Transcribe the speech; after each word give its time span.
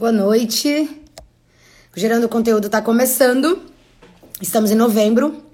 Boa 0.00 0.12
noite. 0.12 0.88
O 1.94 2.00
Gerando 2.00 2.26
Conteúdo 2.26 2.68
está 2.68 2.80
começando. 2.80 3.60
Estamos 4.40 4.70
em 4.70 4.74
novembro 4.74 5.44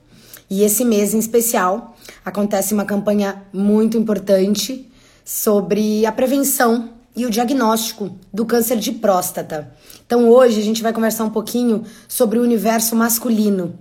e 0.49 0.62
esse 0.62 0.84
mês 0.84 1.13
em 1.13 1.19
especial 1.19 1.97
acontece 2.25 2.73
uma 2.73 2.85
campanha 2.85 3.45
muito 3.53 3.99
importante 3.99 4.89
sobre 5.25 6.07
a 6.07 6.13
prevenção 6.13 6.91
e 7.17 7.27
o 7.27 7.31
diagnóstico 7.31 8.17
do 8.32 8.46
câncer 8.46 8.77
de 8.77 8.93
próstata. 8.93 9.75
Então 10.07 10.30
hoje 10.30 10.61
a 10.61 10.63
gente 10.63 10.81
vai 10.81 10.93
conversar 10.93 11.25
um 11.25 11.31
pouquinho 11.31 11.85
sobre 12.07 12.39
o 12.39 12.43
universo 12.43 12.95
masculino 12.95 13.77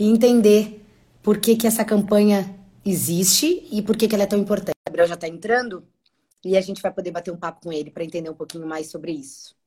e 0.00 0.08
entender 0.08 0.84
por 1.22 1.38
que, 1.38 1.54
que 1.54 1.68
essa 1.68 1.84
campanha 1.84 2.56
existe 2.84 3.68
e 3.70 3.80
por 3.80 3.96
que, 3.96 4.08
que 4.08 4.16
ela 4.16 4.24
é 4.24 4.26
tão 4.26 4.40
importante. 4.40 4.74
O 4.84 4.90
Gabriel 4.90 5.06
já 5.06 5.14
está 5.14 5.28
entrando 5.28 5.84
e 6.44 6.56
a 6.56 6.60
gente 6.60 6.82
vai 6.82 6.92
poder 6.92 7.12
bater 7.12 7.30
um 7.30 7.36
papo 7.36 7.62
com 7.62 7.72
ele 7.72 7.92
para 7.92 8.02
entender 8.02 8.28
um 8.28 8.34
pouquinho 8.34 8.66
mais 8.66 8.90
sobre 8.90 9.12
isso. 9.12 9.57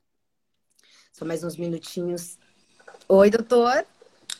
Só 1.11 1.25
mais 1.25 1.43
uns 1.43 1.57
minutinhos. 1.57 2.39
Oi, 3.07 3.29
doutor. 3.29 3.85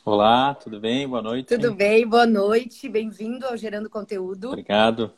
Olá, 0.05 0.55
tudo 0.55 0.79
bem? 0.79 1.07
Boa 1.07 1.21
noite. 1.21 1.47
Tudo 1.49 1.75
bem, 1.75 2.07
boa 2.07 2.25
noite. 2.25 2.87
Bem-vindo 2.87 3.45
ao 3.45 3.57
Gerando 3.57 3.89
Conteúdo. 3.89 4.47
Obrigado. 4.47 5.13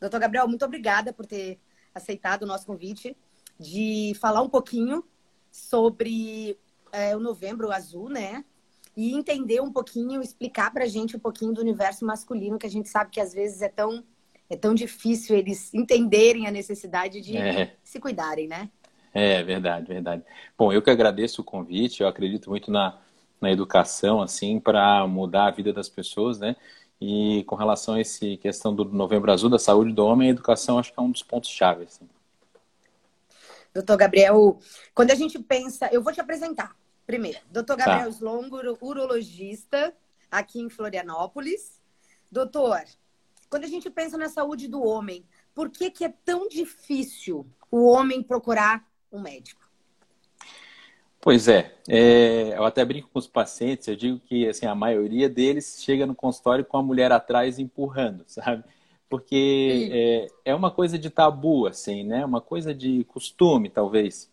Doutor 0.00 0.18
Gabriel, 0.18 0.48
muito 0.48 0.64
obrigada 0.64 1.12
por 1.12 1.26
ter 1.26 1.60
aceitado 1.94 2.42
o 2.42 2.46
nosso 2.46 2.66
convite 2.66 3.16
de 3.58 4.14
falar 4.20 4.42
um 4.42 4.48
pouquinho 4.48 5.04
sobre 5.50 6.58
é, 6.90 7.16
o 7.16 7.20
Novembro 7.20 7.70
Azul, 7.70 8.08
né? 8.08 8.44
E 8.96 9.14
entender 9.14 9.62
um 9.62 9.72
pouquinho, 9.72 10.20
explicar 10.20 10.72
pra 10.72 10.86
gente 10.86 11.16
um 11.16 11.20
pouquinho 11.20 11.54
do 11.54 11.60
universo 11.60 12.04
masculino, 12.04 12.58
que 12.58 12.66
a 12.66 12.70
gente 12.70 12.88
sabe 12.88 13.12
que 13.12 13.20
às 13.20 13.32
vezes 13.32 13.62
é 13.62 13.68
tão, 13.68 14.04
é 14.50 14.56
tão 14.56 14.74
difícil 14.74 15.36
eles 15.36 15.72
entenderem 15.72 16.48
a 16.48 16.50
necessidade 16.50 17.20
de 17.20 17.36
é. 17.36 17.76
se 17.84 18.00
cuidarem, 18.00 18.48
né? 18.48 18.68
É, 19.14 19.42
verdade, 19.42 19.86
verdade. 19.86 20.22
Bom, 20.56 20.72
eu 20.72 20.80
que 20.80 20.90
agradeço 20.90 21.42
o 21.42 21.44
convite, 21.44 22.02
eu 22.02 22.08
acredito 22.08 22.48
muito 22.48 22.70
na, 22.70 22.98
na 23.40 23.50
educação, 23.50 24.22
assim, 24.22 24.58
para 24.58 25.06
mudar 25.06 25.46
a 25.46 25.50
vida 25.50 25.72
das 25.72 25.88
pessoas, 25.88 26.38
né? 26.38 26.56
E 27.00 27.44
com 27.44 27.56
relação 27.56 27.94
a 27.94 28.00
essa 28.00 28.24
questão 28.36 28.74
do 28.74 28.84
Novembro 28.84 29.32
Azul, 29.32 29.50
da 29.50 29.58
saúde 29.58 29.92
do 29.92 30.06
homem, 30.06 30.28
a 30.28 30.32
educação 30.32 30.78
acho 30.78 30.92
que 30.92 31.00
é 31.00 31.02
um 31.02 31.10
dos 31.10 31.22
pontos-chave. 31.22 31.84
Assim. 31.84 32.08
Doutor 33.74 33.96
Gabriel, 33.96 34.58
quando 34.94 35.10
a 35.10 35.14
gente 35.14 35.38
pensa, 35.38 35.88
eu 35.92 36.02
vou 36.02 36.12
te 36.12 36.20
apresentar 36.20 36.76
primeiro. 37.06 37.38
Doutor 37.50 37.76
tá. 37.76 37.84
Gabriel 37.84 38.10
tá. 38.10 38.16
Slongo, 38.16 38.56
urologista 38.80 39.94
aqui 40.30 40.60
em 40.60 40.70
Florianópolis. 40.70 41.80
Doutor, 42.30 42.82
quando 43.50 43.64
a 43.64 43.68
gente 43.68 43.90
pensa 43.90 44.16
na 44.16 44.28
saúde 44.28 44.68
do 44.68 44.82
homem, 44.82 45.26
por 45.54 45.68
que, 45.68 45.90
que 45.90 46.04
é 46.04 46.14
tão 46.24 46.48
difícil 46.48 47.46
o 47.70 47.86
homem 47.86 48.22
procurar 48.22 48.86
um 49.12 49.20
médico? 49.20 49.62
Pois 51.20 51.46
é, 51.46 51.72
é, 51.88 52.56
eu 52.56 52.64
até 52.64 52.84
brinco 52.84 53.08
com 53.12 53.18
os 53.18 53.28
pacientes, 53.28 53.86
eu 53.86 53.94
digo 53.94 54.18
que 54.18 54.48
assim, 54.48 54.66
a 54.66 54.74
maioria 54.74 55.28
deles 55.28 55.80
chega 55.80 56.04
no 56.04 56.16
consultório 56.16 56.64
com 56.64 56.76
a 56.76 56.82
mulher 56.82 57.12
atrás 57.12 57.60
empurrando, 57.60 58.24
sabe? 58.26 58.64
Porque 59.08 59.88
é, 60.44 60.50
é, 60.50 60.54
uma 60.54 60.70
coisa 60.70 60.98
de 60.98 61.10
tabu, 61.10 61.66
assim, 61.66 62.02
né? 62.02 62.24
Uma 62.24 62.40
coisa 62.40 62.74
de 62.74 63.04
costume, 63.04 63.68
talvez. 63.68 64.28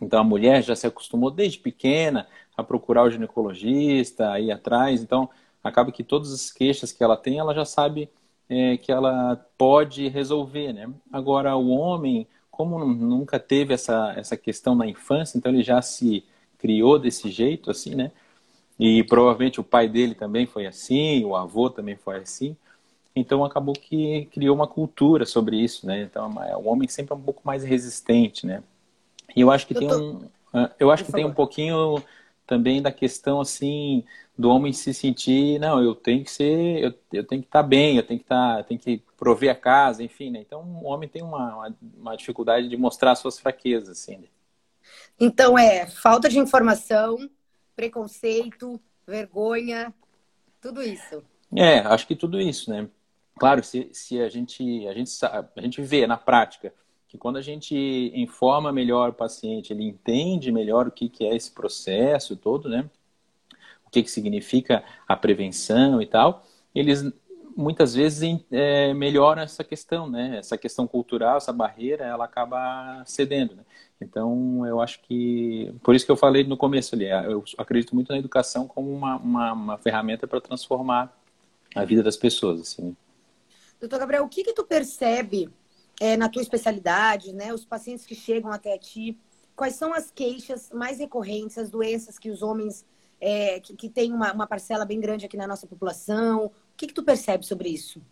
Então 0.00 0.18
a 0.18 0.24
mulher 0.24 0.62
já 0.64 0.74
se 0.74 0.86
acostumou 0.86 1.30
desde 1.30 1.58
pequena 1.58 2.26
a 2.56 2.62
procurar 2.64 3.04
o 3.04 3.10
ginecologista, 3.10 4.32
a 4.32 4.40
ir 4.40 4.50
atrás, 4.50 5.02
então 5.02 5.30
acaba 5.62 5.92
que 5.92 6.02
todas 6.02 6.32
as 6.32 6.50
queixas 6.50 6.92
que 6.92 7.04
ela 7.04 7.16
tem, 7.16 7.38
ela 7.38 7.54
já 7.54 7.64
sabe 7.64 8.10
é, 8.48 8.76
que 8.76 8.90
ela 8.90 9.36
pode 9.56 10.08
resolver, 10.08 10.72
né? 10.72 10.90
Agora 11.12 11.54
o 11.56 11.68
homem 11.68 12.26
como 12.56 12.84
nunca 12.86 13.38
teve 13.38 13.74
essa, 13.74 14.14
essa 14.16 14.36
questão 14.36 14.74
na 14.74 14.86
infância, 14.86 15.36
então 15.38 15.52
ele 15.52 15.62
já 15.62 15.82
se 15.82 16.24
criou 16.58 16.98
desse 16.98 17.30
jeito, 17.30 17.70
assim, 17.70 17.94
né? 17.94 18.10
E 18.78 19.04
provavelmente 19.04 19.60
o 19.60 19.64
pai 19.64 19.88
dele 19.88 20.14
também 20.14 20.46
foi 20.46 20.66
assim, 20.66 21.24
o 21.24 21.36
avô 21.36 21.70
também 21.70 21.96
foi 21.96 22.18
assim. 22.18 22.56
Então 23.14 23.44
acabou 23.44 23.74
que 23.74 24.26
criou 24.32 24.54
uma 24.56 24.66
cultura 24.68 25.26
sobre 25.26 25.58
isso, 25.58 25.86
né? 25.86 26.02
Então 26.02 26.30
o 26.62 26.68
homem 26.68 26.88
sempre 26.88 27.12
é 27.14 27.16
um 27.16 27.22
pouco 27.22 27.42
mais 27.44 27.64
resistente, 27.64 28.46
né? 28.46 28.62
E 29.36 29.40
eu 29.42 29.50
acho 29.50 29.66
que 29.66 29.74
eu 29.74 29.80
tem 29.80 29.88
tô... 29.88 29.98
um, 29.98 30.30
eu 30.78 30.90
acho 30.90 31.04
Por 31.04 31.06
que 31.06 31.12
favor. 31.12 31.24
tem 31.24 31.24
um 31.30 31.34
pouquinho 31.34 32.02
também 32.46 32.80
da 32.80 32.92
questão 32.92 33.40
assim 33.40 34.04
do 34.38 34.50
homem 34.50 34.72
se 34.72 34.92
sentir, 34.92 35.58
não, 35.58 35.82
eu 35.82 35.94
tenho 35.94 36.22
que 36.22 36.30
ser, 36.30 36.82
eu, 36.82 36.94
eu 37.12 37.24
tenho 37.24 37.40
que 37.40 37.48
estar 37.48 37.62
tá 37.62 37.68
bem, 37.68 37.96
eu 37.96 38.02
tenho 38.02 38.20
que 38.20 38.24
estar, 38.24 38.58
tá, 38.58 38.62
tenho 38.62 38.78
que 38.78 39.02
prover 39.16 39.50
a 39.50 39.54
casa, 39.54 40.02
enfim, 40.02 40.30
né? 40.30 40.40
Então 40.40 40.60
o 40.62 40.84
homem 40.84 41.08
tem 41.08 41.22
uma, 41.22 41.54
uma, 41.54 41.76
uma 41.96 42.16
dificuldade 42.16 42.68
de 42.68 42.76
mostrar 42.76 43.14
suas 43.14 43.38
fraquezas, 43.38 43.88
assim. 43.88 44.18
Né? 44.18 44.28
Então 45.18 45.58
é 45.58 45.86
falta 45.86 46.28
de 46.28 46.38
informação, 46.38 47.16
preconceito, 47.74 48.78
vergonha, 49.06 49.92
tudo 50.60 50.82
isso. 50.82 51.24
É, 51.54 51.78
acho 51.78 52.06
que 52.06 52.14
tudo 52.14 52.38
isso, 52.38 52.70
né? 52.70 52.88
Claro, 53.38 53.62
se, 53.64 53.88
se 53.92 54.20
a 54.20 54.28
gente 54.28 54.86
a 54.86 54.92
gente 54.92 55.18
a 55.24 55.60
gente 55.60 55.80
vê 55.82 56.06
na 56.06 56.16
prática 56.16 56.74
que 57.08 57.16
quando 57.16 57.36
a 57.36 57.42
gente 57.42 57.74
informa 58.14 58.72
melhor 58.72 59.10
o 59.10 59.14
paciente, 59.14 59.72
ele 59.72 59.84
entende 59.84 60.50
melhor 60.50 60.88
o 60.88 60.90
que, 60.90 61.08
que 61.08 61.24
é 61.24 61.34
esse 61.34 61.52
processo 61.52 62.36
todo, 62.36 62.68
né? 62.68 62.88
O 63.86 63.90
que, 63.90 64.02
que 64.02 64.10
significa 64.10 64.84
a 65.06 65.16
prevenção 65.16 66.02
e 66.02 66.06
tal, 66.06 66.44
eles 66.74 67.04
muitas 67.56 67.94
vezes 67.94 68.44
é, 68.50 68.92
melhoram 68.92 69.40
essa 69.42 69.64
questão, 69.64 70.10
né? 70.10 70.36
Essa 70.38 70.58
questão 70.58 70.86
cultural, 70.86 71.38
essa 71.38 71.52
barreira, 71.52 72.04
ela 72.04 72.24
acaba 72.24 73.02
cedendo, 73.06 73.54
né? 73.54 73.62
Então, 73.98 74.66
eu 74.66 74.80
acho 74.80 75.00
que... 75.00 75.72
Por 75.82 75.94
isso 75.94 76.04
que 76.04 76.12
eu 76.12 76.16
falei 76.16 76.44
no 76.44 76.56
começo 76.56 76.94
ali, 76.94 77.06
eu 77.06 77.42
acredito 77.56 77.94
muito 77.94 78.12
na 78.12 78.18
educação 78.18 78.68
como 78.68 78.92
uma, 78.92 79.16
uma, 79.16 79.52
uma 79.54 79.78
ferramenta 79.78 80.26
para 80.26 80.40
transformar 80.40 81.16
a 81.74 81.82
vida 81.82 82.02
das 82.02 82.16
pessoas, 82.16 82.60
assim. 82.60 82.94
Doutor 83.80 83.98
Gabriel, 84.00 84.24
o 84.24 84.28
que 84.28 84.44
que 84.44 84.52
tu 84.52 84.64
percebe 84.64 85.48
é, 86.00 86.16
na 86.16 86.28
tua 86.28 86.42
especialidade, 86.42 87.32
né? 87.32 87.52
Os 87.52 87.64
pacientes 87.64 88.04
que 88.04 88.14
chegam 88.14 88.50
até 88.50 88.76
ti, 88.78 89.18
quais 89.54 89.74
são 89.74 89.92
as 89.92 90.10
queixas 90.10 90.70
mais 90.72 90.98
recorrentes, 90.98 91.58
as 91.58 91.70
doenças 91.70 92.18
que 92.18 92.30
os 92.30 92.42
homens 92.42 92.84
é, 93.20 93.60
que, 93.60 93.74
que 93.74 93.88
tem 93.88 94.12
uma, 94.12 94.32
uma, 94.32 94.46
parcela 94.46 94.84
bem 94.84 95.00
grande 95.00 95.24
aqui 95.24 95.36
na 95.36 95.46
nossa 95.46 95.66
população? 95.66 96.46
O 96.46 96.52
que, 96.76 96.86
que 96.86 96.94
tu 96.94 97.02
percebe 97.02 97.46
sobre 97.46 97.68
isso? 97.68 98.02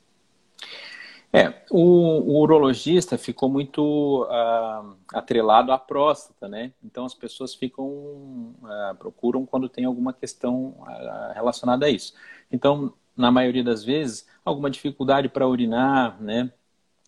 É, 1.33 1.65
o, 1.69 1.79
o 1.79 2.41
urologista 2.41 3.19
ficou 3.19 3.49
muito 3.49 4.23
uh, 4.23 4.97
atrelado 5.13 5.73
à 5.73 5.79
próstata, 5.79 6.49
né? 6.49 6.73
Então 6.83 7.05
as 7.05 7.13
pessoas 7.13 7.55
ficam 7.55 7.87
uh, 7.87 8.95
procuram 8.99 9.45
quando 9.45 9.69
tem 9.69 9.85
alguma 9.85 10.13
questão 10.13 10.77
uh, 10.79 11.35
relacionada 11.35 11.87
a 11.87 11.91
isso. 11.91 12.15
Então, 12.53 12.95
na 13.17 13.33
maioria 13.33 13.65
das 13.65 13.85
vezes, 13.85 14.29
alguma 14.45 14.71
dificuldade 14.71 15.29
para 15.29 15.47
urinar, 15.49 16.23
né? 16.23 16.53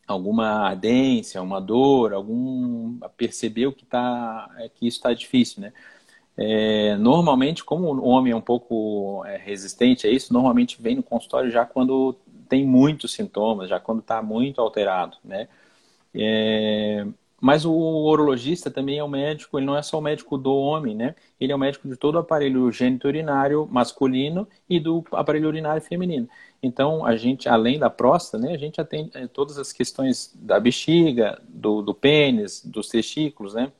Alguma 0.06 0.68
ardência, 0.68 1.42
uma 1.42 1.60
dor, 1.60 2.12
algum 2.12 2.98
percebeu 3.16 3.72
que 3.72 3.84
tá 3.84 4.48
é, 4.58 4.68
que 4.68 4.86
está 4.86 5.12
difícil, 5.14 5.62
né? 5.62 5.72
É, 6.36 6.96
normalmente, 6.96 7.64
como 7.64 7.86
o 7.94 8.06
homem 8.08 8.32
é 8.32 8.36
um 8.36 8.40
pouco 8.42 9.24
é, 9.26 9.36
resistente 9.38 10.06
a 10.06 10.10
isso, 10.10 10.32
normalmente 10.32 10.80
vem 10.82 10.96
no 10.96 11.02
consultório 11.02 11.50
já 11.50 11.64
quando 11.64 12.14
tem 12.48 12.64
muitos 12.66 13.12
sintomas, 13.14 13.68
já 13.70 13.80
quando 13.80 14.00
está 14.00 14.22
muito 14.22 14.60
alterado, 14.60 15.16
né? 15.24 15.48
É, 16.14 17.06
mas 17.46 17.64
o 17.64 17.70
urologista 17.72 18.72
também 18.72 18.98
é 18.98 19.04
o 19.04 19.08
médico, 19.08 19.56
ele 19.56 19.66
não 19.66 19.76
é 19.76 19.80
só 19.80 20.00
o 20.00 20.02
médico 20.02 20.36
do 20.36 20.52
homem, 20.52 20.96
né? 20.96 21.14
Ele 21.38 21.52
é 21.52 21.54
o 21.54 21.58
médico 21.58 21.88
de 21.88 21.96
todo 21.96 22.16
o 22.16 22.18
aparelho 22.18 22.64
urinário 23.04 23.68
masculino 23.70 24.48
e 24.68 24.80
do 24.80 25.04
aparelho 25.12 25.46
urinário 25.46 25.80
feminino. 25.80 26.28
Então, 26.60 27.06
a 27.06 27.14
gente, 27.14 27.48
além 27.48 27.78
da 27.78 27.88
próstata, 27.88 28.44
né, 28.44 28.52
a 28.52 28.58
gente 28.58 28.80
atende 28.80 29.12
eh, 29.14 29.28
todas 29.28 29.58
as 29.58 29.72
questões 29.72 30.32
da 30.34 30.58
bexiga, 30.58 31.40
do, 31.48 31.82
do 31.82 31.94
pênis, 31.94 32.64
dos 32.64 32.88
testículos, 32.88 33.54
né? 33.54 33.70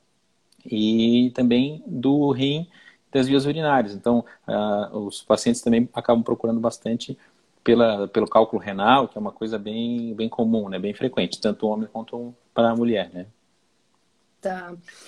E 0.64 1.32
também 1.35 1.82
do 1.88 2.31
rim, 2.31 2.69
das 3.12 3.26
vias 3.26 3.46
urinárias. 3.46 3.94
Então, 3.94 4.25
uh, 4.46 4.96
os 4.96 5.23
pacientes 5.23 5.61
também 5.61 5.88
acabam 5.93 6.23
procurando 6.23 6.61
bastante 6.61 7.19
pela, 7.64 8.06
pelo 8.06 8.29
cálculo 8.29 8.62
renal, 8.62 9.08
que 9.08 9.19
é 9.19 9.20
uma 9.20 9.32
coisa 9.32 9.58
bem, 9.58 10.14
bem 10.14 10.29
comum, 10.29 10.69
né? 10.69 10.79
Bem 10.79 10.94
frequente, 10.94 11.41
tanto 11.41 11.67
o 11.67 11.70
homem 11.70 11.88
quanto 11.93 12.32
para 12.55 12.70
a 12.70 12.76
mulher, 12.76 13.11
né? 13.12 13.26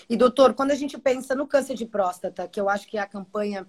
E 0.08 0.16
doutor, 0.16 0.54
quando 0.54 0.70
a 0.70 0.74
gente 0.74 0.98
pensa 0.98 1.34
no 1.34 1.46
câncer 1.46 1.74
de 1.74 1.86
próstata, 1.86 2.48
que 2.48 2.60
eu 2.60 2.68
acho 2.68 2.86
que 2.86 2.98
é 2.98 3.00
a 3.00 3.06
campanha 3.06 3.66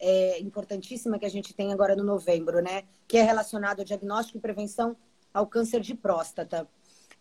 é, 0.00 0.40
importantíssima 0.40 1.18
que 1.18 1.26
a 1.26 1.30
gente 1.30 1.54
tem 1.54 1.72
agora 1.72 1.94
no 1.94 2.02
novembro, 2.02 2.60
né? 2.60 2.84
Que 3.06 3.18
é 3.18 3.22
relacionado 3.22 3.80
ao 3.80 3.84
diagnóstico 3.84 4.38
e 4.38 4.40
prevenção 4.40 4.96
ao 5.32 5.46
câncer 5.46 5.80
de 5.80 5.94
próstata. 5.94 6.68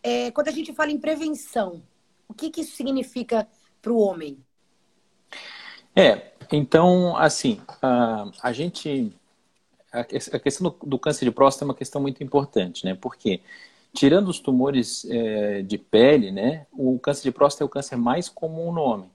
É, 0.04 0.32
quando 0.32 0.48
a 0.48 0.52
gente 0.52 0.74
fala 0.74 0.92
em 0.92 0.98
prevenção, 0.98 1.82
o 2.28 2.34
que, 2.34 2.50
que 2.50 2.62
isso 2.62 2.76
significa 2.76 3.48
para 3.82 3.92
o 3.92 4.00
homem? 4.00 4.44
É, 5.96 6.32
então, 6.52 7.16
assim, 7.18 7.62
a, 7.82 8.32
a 8.42 8.52
gente. 8.52 9.14
A, 9.92 10.04
questão 10.40 10.70
do, 10.70 10.88
do, 10.88 10.98
câncer 10.98 11.26
de 11.26 11.32
próstata 11.32 11.66
é 11.66 11.68
uma 11.68 11.76
questão 11.76 12.02
muito 12.02 12.24
importante, 12.24 12.86
né? 12.86 12.96
Porque, 12.96 13.42
tirando 13.94 14.30
os 14.30 14.40
tumores 14.40 15.06
é, 15.10 15.62
de 15.62 15.78
pele, 15.78 16.32
né? 16.32 16.66
O 16.72 16.98
câncer 17.00 17.24
de 17.24 17.32
próstata 17.32 17.64
é 17.64 17.66
o 17.66 17.70
câncer 17.70 17.96
mais 17.98 18.30
comum 18.30 18.72
no 18.72 18.82
homem. 18.82 19.10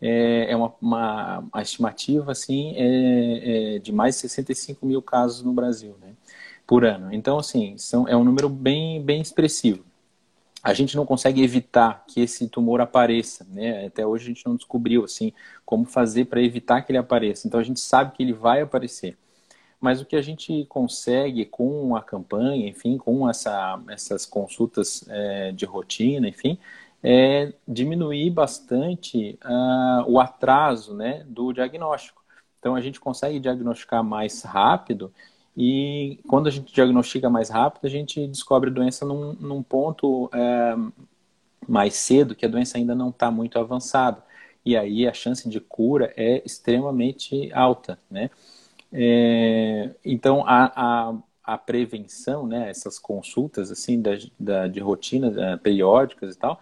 é, 0.00 0.50
é 0.50 0.56
uma, 0.56 0.74
uma, 0.80 1.38
uma, 1.40 1.62
estimativa 1.62 2.32
assim 2.32 2.74
é, 2.76 3.76
é 3.76 3.78
de 3.78 3.92
mais 3.92 4.16
de 4.16 4.22
65 4.22 4.84
mil 4.86 5.02
casos 5.02 5.42
no 5.42 5.52
Brasil, 5.52 5.96
né, 6.00 6.14
por 6.66 6.84
ano. 6.84 7.12
Então, 7.12 7.38
assim, 7.38 7.76
são, 7.78 8.08
é 8.08 8.16
um 8.16 8.24
número 8.24 8.48
bem, 8.48 9.02
bem 9.02 9.20
expressivo. 9.20 9.84
A 10.62 10.72
gente 10.72 10.96
não 10.96 11.04
consegue 11.04 11.42
evitar 11.42 12.04
que 12.08 12.22
esse 12.22 12.48
tumor 12.48 12.80
apareça, 12.80 13.46
né? 13.50 13.86
Até 13.86 14.06
hoje 14.06 14.24
a 14.24 14.28
gente 14.28 14.46
não 14.46 14.56
descobriu 14.56 15.04
assim 15.04 15.30
como 15.64 15.84
fazer 15.84 16.24
para 16.26 16.42
evitar 16.42 16.80
que 16.82 16.90
ele 16.90 16.98
apareça. 16.98 17.46
Então 17.46 17.60
a 17.60 17.62
gente 17.62 17.80
sabe 17.80 18.12
que 18.16 18.22
ele 18.22 18.32
vai 18.32 18.62
aparecer. 18.62 19.18
Mas 19.84 20.00
o 20.00 20.06
que 20.06 20.16
a 20.16 20.22
gente 20.22 20.64
consegue 20.64 21.44
com 21.44 21.94
a 21.94 22.00
campanha, 22.00 22.66
enfim, 22.66 22.96
com 22.96 23.28
essa, 23.28 23.78
essas 23.90 24.24
consultas 24.24 25.04
é, 25.10 25.52
de 25.52 25.66
rotina, 25.66 26.26
enfim, 26.26 26.58
é 27.02 27.52
diminuir 27.68 28.30
bastante 28.30 29.38
uh, 29.44 30.10
o 30.10 30.18
atraso 30.18 30.94
né, 30.94 31.22
do 31.28 31.52
diagnóstico. 31.52 32.24
Então, 32.58 32.74
a 32.74 32.80
gente 32.80 32.98
consegue 32.98 33.38
diagnosticar 33.38 34.02
mais 34.02 34.42
rápido 34.42 35.12
e 35.54 36.18
quando 36.26 36.46
a 36.46 36.50
gente 36.50 36.72
diagnostica 36.72 37.28
mais 37.28 37.50
rápido, 37.50 37.84
a 37.84 37.90
gente 37.90 38.26
descobre 38.26 38.70
a 38.70 38.72
doença 38.72 39.04
num, 39.04 39.34
num 39.34 39.62
ponto 39.62 40.30
é, 40.32 40.76
mais 41.68 41.92
cedo, 41.92 42.34
que 42.34 42.46
a 42.46 42.48
doença 42.48 42.78
ainda 42.78 42.94
não 42.94 43.10
está 43.10 43.30
muito 43.30 43.58
avançada. 43.58 44.24
E 44.64 44.78
aí 44.78 45.06
a 45.06 45.12
chance 45.12 45.46
de 45.46 45.60
cura 45.60 46.10
é 46.16 46.42
extremamente 46.42 47.52
alta, 47.52 47.98
né? 48.10 48.30
É, 48.96 49.90
então, 50.04 50.44
a, 50.46 51.10
a, 51.10 51.14
a, 51.42 51.58
prevenção, 51.58 52.46
né, 52.46 52.70
essas 52.70 52.96
consultas 52.96 53.72
assim 53.72 54.00
da, 54.00 54.12
da 54.38 54.68
de 54.68 54.78
rotina, 54.78 55.58
periódicas 55.58 56.36
e 56.36 56.38
tal, 56.38 56.60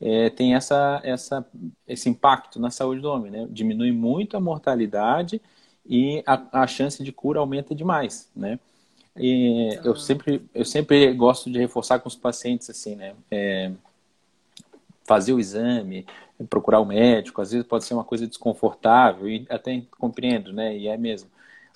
é, 0.00 0.30
tem 0.30 0.54
essa, 0.54 1.00
essa, 1.04 1.46
esse 1.86 2.08
impacto 2.08 2.58
na 2.58 2.70
saúde 2.70 3.02
do 3.02 3.10
homem, 3.10 3.30
né? 3.30 3.46
Diminui 3.50 3.92
muito 3.92 4.36
a 4.36 4.40
mortalidade 4.40 5.40
e 5.86 6.22
a, 6.26 6.62
a 6.62 6.66
chance 6.66 7.02
de 7.02 7.12
cura 7.12 7.40
aumenta 7.40 7.74
demais, 7.74 8.30
né? 8.34 8.58
E 9.16 9.78
eu 9.84 9.94
sempre 9.94 10.42
eu 10.54 10.64
sempre 10.64 11.12
gosto 11.14 11.50
de 11.50 11.58
reforçar 11.58 12.00
com 12.00 12.08
os 12.08 12.16
pacientes 12.16 12.68
assim, 12.70 12.96
né? 12.96 13.14
É, 13.30 13.70
fazer 15.04 15.32
o 15.32 15.40
exame, 15.40 16.06
procurar 16.50 16.80
o 16.80 16.86
médico, 16.86 17.40
às 17.40 17.52
vezes 17.52 17.66
pode 17.66 17.84
ser 17.84 17.94
uma 17.94 18.04
coisa 18.04 18.26
desconfortável 18.26 19.28
e 19.28 19.46
até 19.50 19.82
compreendo, 19.98 20.52
né? 20.52 20.76
E 20.76 20.88
é 20.88 20.96
mesmo. 20.96 21.30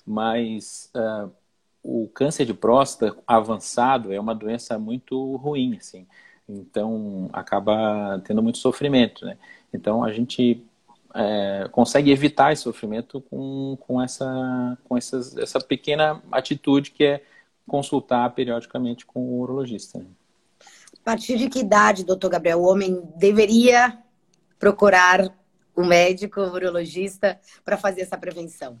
Mas 0.09 0.91
uh, 0.95 1.31
o 1.83 2.07
câncer 2.07 2.43
de 2.43 2.53
próstata 2.53 3.15
avançado 3.27 4.11
é 4.11 4.19
uma 4.19 4.33
doença 4.33 4.79
muito 4.79 5.35
ruim, 5.35 5.77
assim. 5.77 6.07
Então, 6.47 7.29
acaba 7.31 8.19
tendo 8.25 8.41
muito 8.41 8.57
sofrimento, 8.57 9.23
né? 9.23 9.37
Então, 9.71 10.03
a 10.03 10.11
gente 10.11 10.65
é, 11.13 11.69
consegue 11.71 12.09
evitar 12.09 12.51
esse 12.51 12.63
sofrimento 12.63 13.21
com, 13.21 13.77
com, 13.81 14.01
essa, 14.01 14.77
com 14.83 14.97
essas, 14.97 15.37
essa 15.37 15.59
pequena 15.59 16.23
atitude 16.31 16.89
que 16.89 17.03
é 17.03 17.23
consultar 17.67 18.31
periodicamente 18.31 19.05
com 19.05 19.19
o 19.19 19.41
urologista. 19.41 19.99
Né? 19.99 20.05
A 21.01 21.03
partir 21.03 21.37
de 21.37 21.49
que 21.49 21.59
idade, 21.59 22.03
doutor 22.03 22.29
Gabriel, 22.29 22.59
o 22.59 22.67
homem 22.67 22.99
deveria 23.15 23.99
procurar 24.57 25.31
um 25.77 25.85
médico, 25.85 26.41
um 26.41 26.51
urologista, 26.51 27.39
para 27.63 27.77
fazer 27.77 28.01
essa 28.01 28.17
prevenção? 28.17 28.79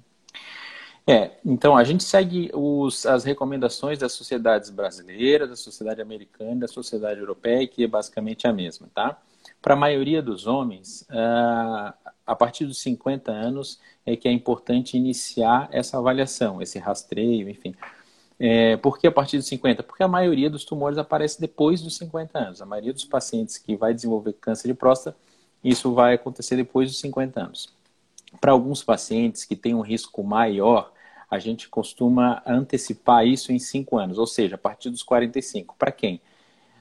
É, 1.09 1.31
então 1.43 1.75
a 1.75 1.83
gente 1.83 2.03
segue 2.03 2.51
os, 2.53 3.03
as 3.03 3.23
recomendações 3.23 3.97
das 3.97 4.11
sociedades 4.11 4.69
brasileiras, 4.69 5.49
da 5.49 5.55
sociedade 5.55 5.99
americana, 5.99 6.61
da 6.61 6.67
sociedade 6.67 7.19
europeia, 7.19 7.67
que 7.67 7.83
é 7.83 7.87
basicamente 7.87 8.45
a 8.45 8.53
mesma, 8.53 8.87
tá? 8.93 9.19
Para 9.59 9.73
a 9.73 9.77
maioria 9.77 10.21
dos 10.21 10.45
homens, 10.45 11.01
uh, 11.09 11.91
a 12.27 12.35
partir 12.35 12.65
dos 12.65 12.79
50 12.81 13.31
anos 13.31 13.79
é 14.05 14.15
que 14.15 14.27
é 14.27 14.31
importante 14.31 14.97
iniciar 14.97 15.67
essa 15.71 15.97
avaliação, 15.97 16.61
esse 16.61 16.77
rastreio, 16.77 17.49
enfim. 17.49 17.73
É, 18.39 18.77
por 18.77 18.99
que 18.99 19.07
a 19.07 19.11
partir 19.11 19.37
dos 19.37 19.47
50? 19.47 19.81
Porque 19.81 20.03
a 20.03 20.07
maioria 20.07 20.47
dos 20.47 20.63
tumores 20.63 20.99
aparece 20.99 21.41
depois 21.41 21.81
dos 21.81 21.97
50 21.97 22.37
anos. 22.37 22.61
A 22.61 22.67
maioria 22.67 22.93
dos 22.93 23.03
pacientes 23.03 23.57
que 23.57 23.75
vai 23.75 23.95
desenvolver 23.95 24.33
câncer 24.33 24.67
de 24.67 24.75
próstata, 24.75 25.17
isso 25.63 25.91
vai 25.91 26.13
acontecer 26.13 26.55
depois 26.55 26.87
dos 26.87 26.99
50 26.99 27.41
anos. 27.41 27.73
Para 28.39 28.51
alguns 28.51 28.83
pacientes 28.83 29.43
que 29.43 29.55
têm 29.55 29.73
um 29.73 29.81
risco 29.81 30.23
maior, 30.23 30.93
a 31.29 31.37
gente 31.39 31.69
costuma 31.69 32.41
antecipar 32.45 33.25
isso 33.25 33.51
em 33.51 33.59
5 33.59 33.97
anos, 33.97 34.17
ou 34.17 34.27
seja, 34.27 34.55
a 34.55 34.57
partir 34.57 34.89
dos 34.89 35.03
45. 35.03 35.75
Para 35.77 35.91
quem? 35.91 36.21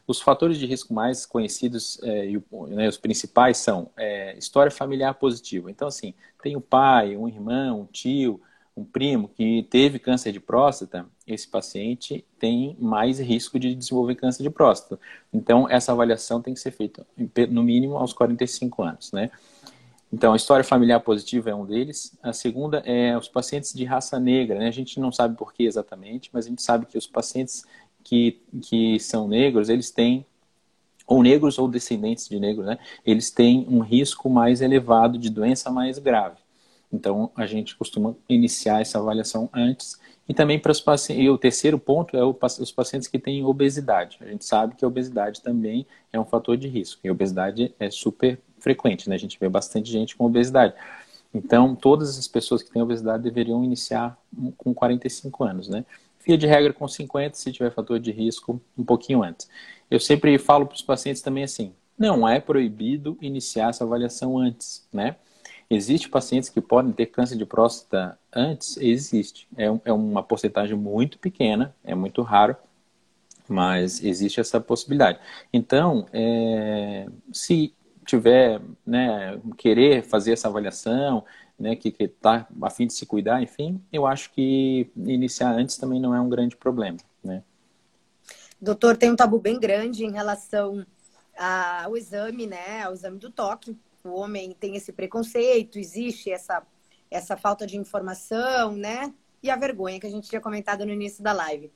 Os 0.06 0.21
fatores 0.21 0.59
de 0.59 0.65
risco 0.65 0.95
mais 0.95 1.27
conhecidos 1.27 2.00
é, 2.03 2.31
e 2.31 2.43
né, 2.69 2.89
os 2.89 2.97
principais 2.97 3.59
são 3.59 3.91
é, 3.97 4.37
história 4.39 4.71
familiar 4.71 5.15
positiva. 5.15 5.71
Então, 5.71 5.87
assim, 5.87 6.15
tem 6.43 6.56
o 6.56 6.61
pai, 6.61 7.15
um 7.17 7.29
irmão, 7.29 7.83
um 7.83 7.85
tio, 7.85 8.41
um 8.75 8.85
primo 8.85 9.29
que 9.29 9.65
teve 9.65 9.99
câncer 9.99 10.33
de 10.33 10.41
próstata, 10.41 11.05
esse 11.27 11.47
paciente 11.49 12.25
tem 12.39 12.77
mais 12.81 13.19
risco 13.19 13.59
de 13.59 13.75
desenvolver 13.75 14.15
câncer 14.15 14.43
de 14.43 14.50
próstata. 14.50 14.99
Então, 15.33 15.69
essa 15.69 15.93
avaliação 15.93 16.41
tem 16.41 16.55
que 16.55 16.61
ser 16.61 16.71
feita 16.71 17.06
no 17.50 17.62
mínimo 17.62 17.97
aos 17.97 18.12
45 18.12 18.83
anos, 18.83 19.12
né? 19.12 19.31
Então, 20.12 20.32
a 20.32 20.37
história 20.37 20.64
familiar 20.64 21.00
positiva 21.00 21.50
é 21.50 21.55
um 21.55 21.66
deles. 21.66 22.16
A 22.22 22.32
segunda 22.32 22.78
é 22.87 23.16
os 23.16 23.28
pacientes 23.28 23.75
de 23.75 23.84
raça 23.84 24.19
negra. 24.19 24.58
Né? 24.58 24.69
A 24.69 24.72
gente 24.72 24.99
não 24.99 25.12
sabe 25.12 25.37
por 25.37 25.52
que 25.52 25.64
exatamente, 25.64 26.31
mas 26.32 26.46
a 26.46 26.49
gente 26.49 26.62
sabe 26.62 26.87
que 26.87 26.96
os 26.96 27.06
pacientes 27.06 27.64
que, 28.02 28.40
que 28.62 28.99
são 28.99 29.28
negros, 29.28 29.69
eles 29.69 29.90
têm, 29.90 30.25
ou 31.06 31.22
negros 31.22 31.58
ou 31.58 31.69
descendentes 31.69 32.26
de 32.28 32.40
negros, 32.40 32.66
né? 32.66 32.78
eles 33.05 33.31
têm 33.31 33.66
um 33.69 33.81
risco 33.81 34.31
mais 34.31 34.62
elevado 34.62 35.19
de 35.19 35.28
doença 35.28 35.70
mais 35.70 35.99
grave. 35.99 36.38
Então, 36.90 37.31
a 37.37 37.44
gente 37.44 37.76
costuma 37.76 38.16
iniciar 38.26 38.81
essa 38.81 38.99
avaliação 38.99 39.50
antes. 39.52 39.99
E 40.26 40.34
também 40.34 40.58
para 40.58 40.72
os 40.72 40.81
pacientes. 40.81 41.25
E 41.25 41.28
o 41.28 41.38
terceiro 41.38 41.78
ponto 41.78 42.16
é 42.16 42.25
os 42.25 42.72
pacientes 42.72 43.08
que 43.08 43.19
têm 43.19 43.44
obesidade. 43.44 44.19
A 44.20 44.26
gente 44.26 44.44
sabe 44.44 44.75
que 44.75 44.84
a 44.84 44.88
obesidade 44.88 45.43
também 45.43 45.87
é 46.12 46.20
um 46.20 46.25
fator 46.25 46.56
de 46.56 46.69
risco. 46.69 47.00
E 47.04 47.08
a 47.08 47.12
obesidade 47.12 47.75
é 47.78 47.90
super 47.90 48.38
frequente, 48.60 49.08
né? 49.08 49.14
A 49.14 49.19
gente 49.19 49.38
vê 49.38 49.49
bastante 49.49 49.90
gente 49.90 50.16
com 50.16 50.25
obesidade. 50.25 50.75
Então, 51.32 51.75
todas 51.75 52.19
as 52.19 52.26
pessoas 52.26 52.62
que 52.62 52.70
têm 52.70 52.82
obesidade 52.82 53.22
deveriam 53.22 53.62
iniciar 53.62 54.19
com 54.56 54.72
45 54.72 55.44
anos, 55.44 55.69
né? 55.69 55.84
Via 56.25 56.38
de 56.38 56.46
regra 56.46 56.72
com 56.72 56.87
50, 56.87 57.37
se 57.37 57.52
tiver 57.52 57.70
fator 57.70 57.99
de 57.99 58.10
risco, 58.10 58.60
um 58.76 58.84
pouquinho 58.84 59.22
antes. 59.22 59.49
Eu 59.90 60.00
sempre 60.00 60.37
falo 60.38 60.66
para 60.66 60.75
os 60.75 60.82
pacientes 60.82 61.22
também 61.22 61.44
assim, 61.44 61.72
não 61.99 62.28
é 62.28 62.40
proibido 62.40 63.19
iniciar 63.20 63.70
essa 63.70 63.84
avaliação 63.84 64.38
antes, 64.38 64.87
né? 64.93 65.16
Existe 65.71 66.09
pacientes 66.09 66.49
que 66.49 66.61
podem 66.61 66.92
ter 66.92 67.06
câncer 67.06 67.37
de 67.37 67.44
próstata 67.44 68.18
antes? 68.33 68.78
Existe. 68.78 69.47
É, 69.56 69.66
é 69.85 69.92
uma 69.92 70.23
porcentagem 70.23 70.76
muito 70.76 71.18
pequena, 71.18 71.75
é 71.85 71.94
muito 71.94 72.23
raro, 72.23 72.56
mas 73.47 74.02
existe 74.02 74.40
essa 74.40 74.61
possibilidade. 74.61 75.18
Então, 75.52 76.06
é, 76.12 77.06
se 77.33 77.75
tiver, 78.09 78.62
né, 78.87 79.38
querer 79.59 80.03
fazer 80.03 80.33
essa 80.33 80.49
avaliação, 80.49 81.23
né, 81.59 81.77
que 81.77 81.95
está 82.03 82.49
a 82.62 82.71
fim 82.71 82.87
de 82.87 82.95
se 82.95 83.05
cuidar, 83.05 83.43
enfim, 83.43 83.83
eu 83.93 84.07
acho 84.07 84.31
que 84.31 84.91
iniciar 84.97 85.53
antes 85.53 85.77
também 85.77 86.00
não 86.00 86.15
é 86.15 86.21
um 86.21 86.29
grande 86.29 86.57
problema, 86.57 86.97
né. 87.23 87.43
Doutor, 88.59 88.97
tem 88.97 89.11
um 89.11 89.17
tabu 89.17 89.38
bem 89.38 89.61
grande 89.61 90.07
em 90.07 90.11
relação 90.11 90.87
ao 91.37 91.97
exame, 91.97 92.47
né, 92.47 92.83
ao 92.83 92.95
exame 92.95 93.19
do 93.19 93.31
toque. 93.31 93.77
O 94.03 94.11
homem 94.11 94.57
tem 94.59 94.75
esse 94.75 94.91
preconceito, 94.91 95.79
existe 95.79 96.31
essa, 96.31 96.62
essa 97.11 97.37
falta 97.37 97.67
de 97.67 97.77
informação, 97.77 98.73
né, 98.73 99.12
e 99.43 99.50
a 99.50 99.57
vergonha 99.57 100.00
que 100.00 100.07
a 100.07 100.11
gente 100.11 100.29
tinha 100.29 100.41
comentado 100.41 100.87
no 100.87 100.93
início 100.93 101.23
da 101.23 101.33
live. 101.33 101.71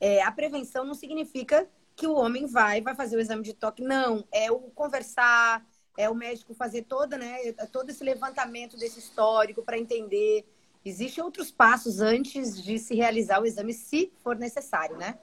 É, 0.00 0.22
a 0.22 0.32
prevenção 0.32 0.84
não 0.84 0.94
significa 0.94 1.68
que 1.94 2.06
o 2.06 2.14
homem 2.14 2.46
vai 2.46 2.80
vai 2.80 2.94
fazer 2.94 3.16
o 3.16 3.20
exame 3.20 3.42
de 3.42 3.52
toque, 3.52 3.82
não. 3.82 4.24
É 4.32 4.50
o 4.50 4.58
conversar, 4.58 5.64
é 5.96 6.08
o 6.08 6.14
médico 6.14 6.54
fazer 6.54 6.82
toda, 6.82 7.16
né, 7.16 7.52
todo 7.72 7.90
esse 7.90 8.02
levantamento 8.02 8.76
desse 8.76 8.98
histórico 8.98 9.62
para 9.62 9.78
entender. 9.78 10.44
Existem 10.84 11.22
outros 11.24 11.50
passos 11.50 12.00
antes 12.00 12.62
de 12.62 12.78
se 12.78 12.94
realizar 12.94 13.40
o 13.40 13.46
exame, 13.46 13.72
se 13.72 14.12
for 14.22 14.36
necessário, 14.36 14.96
né? 14.96 15.18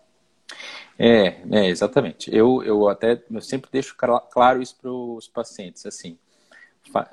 É, 0.97 1.41
é 1.51 1.67
exatamente. 1.67 2.33
Eu, 2.35 2.63
eu 2.63 2.87
até 2.87 3.23
eu 3.29 3.41
sempre 3.41 3.69
deixo 3.71 3.95
claro 3.95 4.61
isso 4.61 4.75
para 4.81 4.91
os 4.91 5.27
pacientes, 5.27 5.85
assim, 5.85 6.17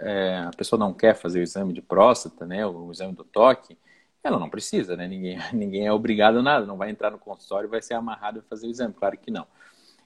é, 0.00 0.44
a 0.46 0.50
pessoa 0.56 0.78
não 0.78 0.94
quer 0.94 1.14
fazer 1.14 1.40
o 1.40 1.42
exame 1.42 1.72
de 1.72 1.82
próstata, 1.82 2.46
né, 2.46 2.66
o 2.66 2.90
exame 2.90 3.14
do 3.14 3.24
toque, 3.24 3.76
ela 4.22 4.38
não 4.38 4.50
precisa, 4.50 4.96
né? 4.96 5.06
Ninguém, 5.06 5.38
ninguém 5.52 5.86
é 5.86 5.92
obrigado 5.92 6.38
a 6.38 6.42
nada, 6.42 6.66
não 6.66 6.76
vai 6.76 6.90
entrar 6.90 7.10
no 7.10 7.18
consultório 7.18 7.66
e 7.66 7.70
vai 7.70 7.82
ser 7.82 7.94
amarrado 7.94 8.40
a 8.40 8.42
fazer 8.42 8.66
o 8.66 8.70
exame, 8.70 8.94
claro 8.94 9.16
que 9.16 9.30
não. 9.30 9.46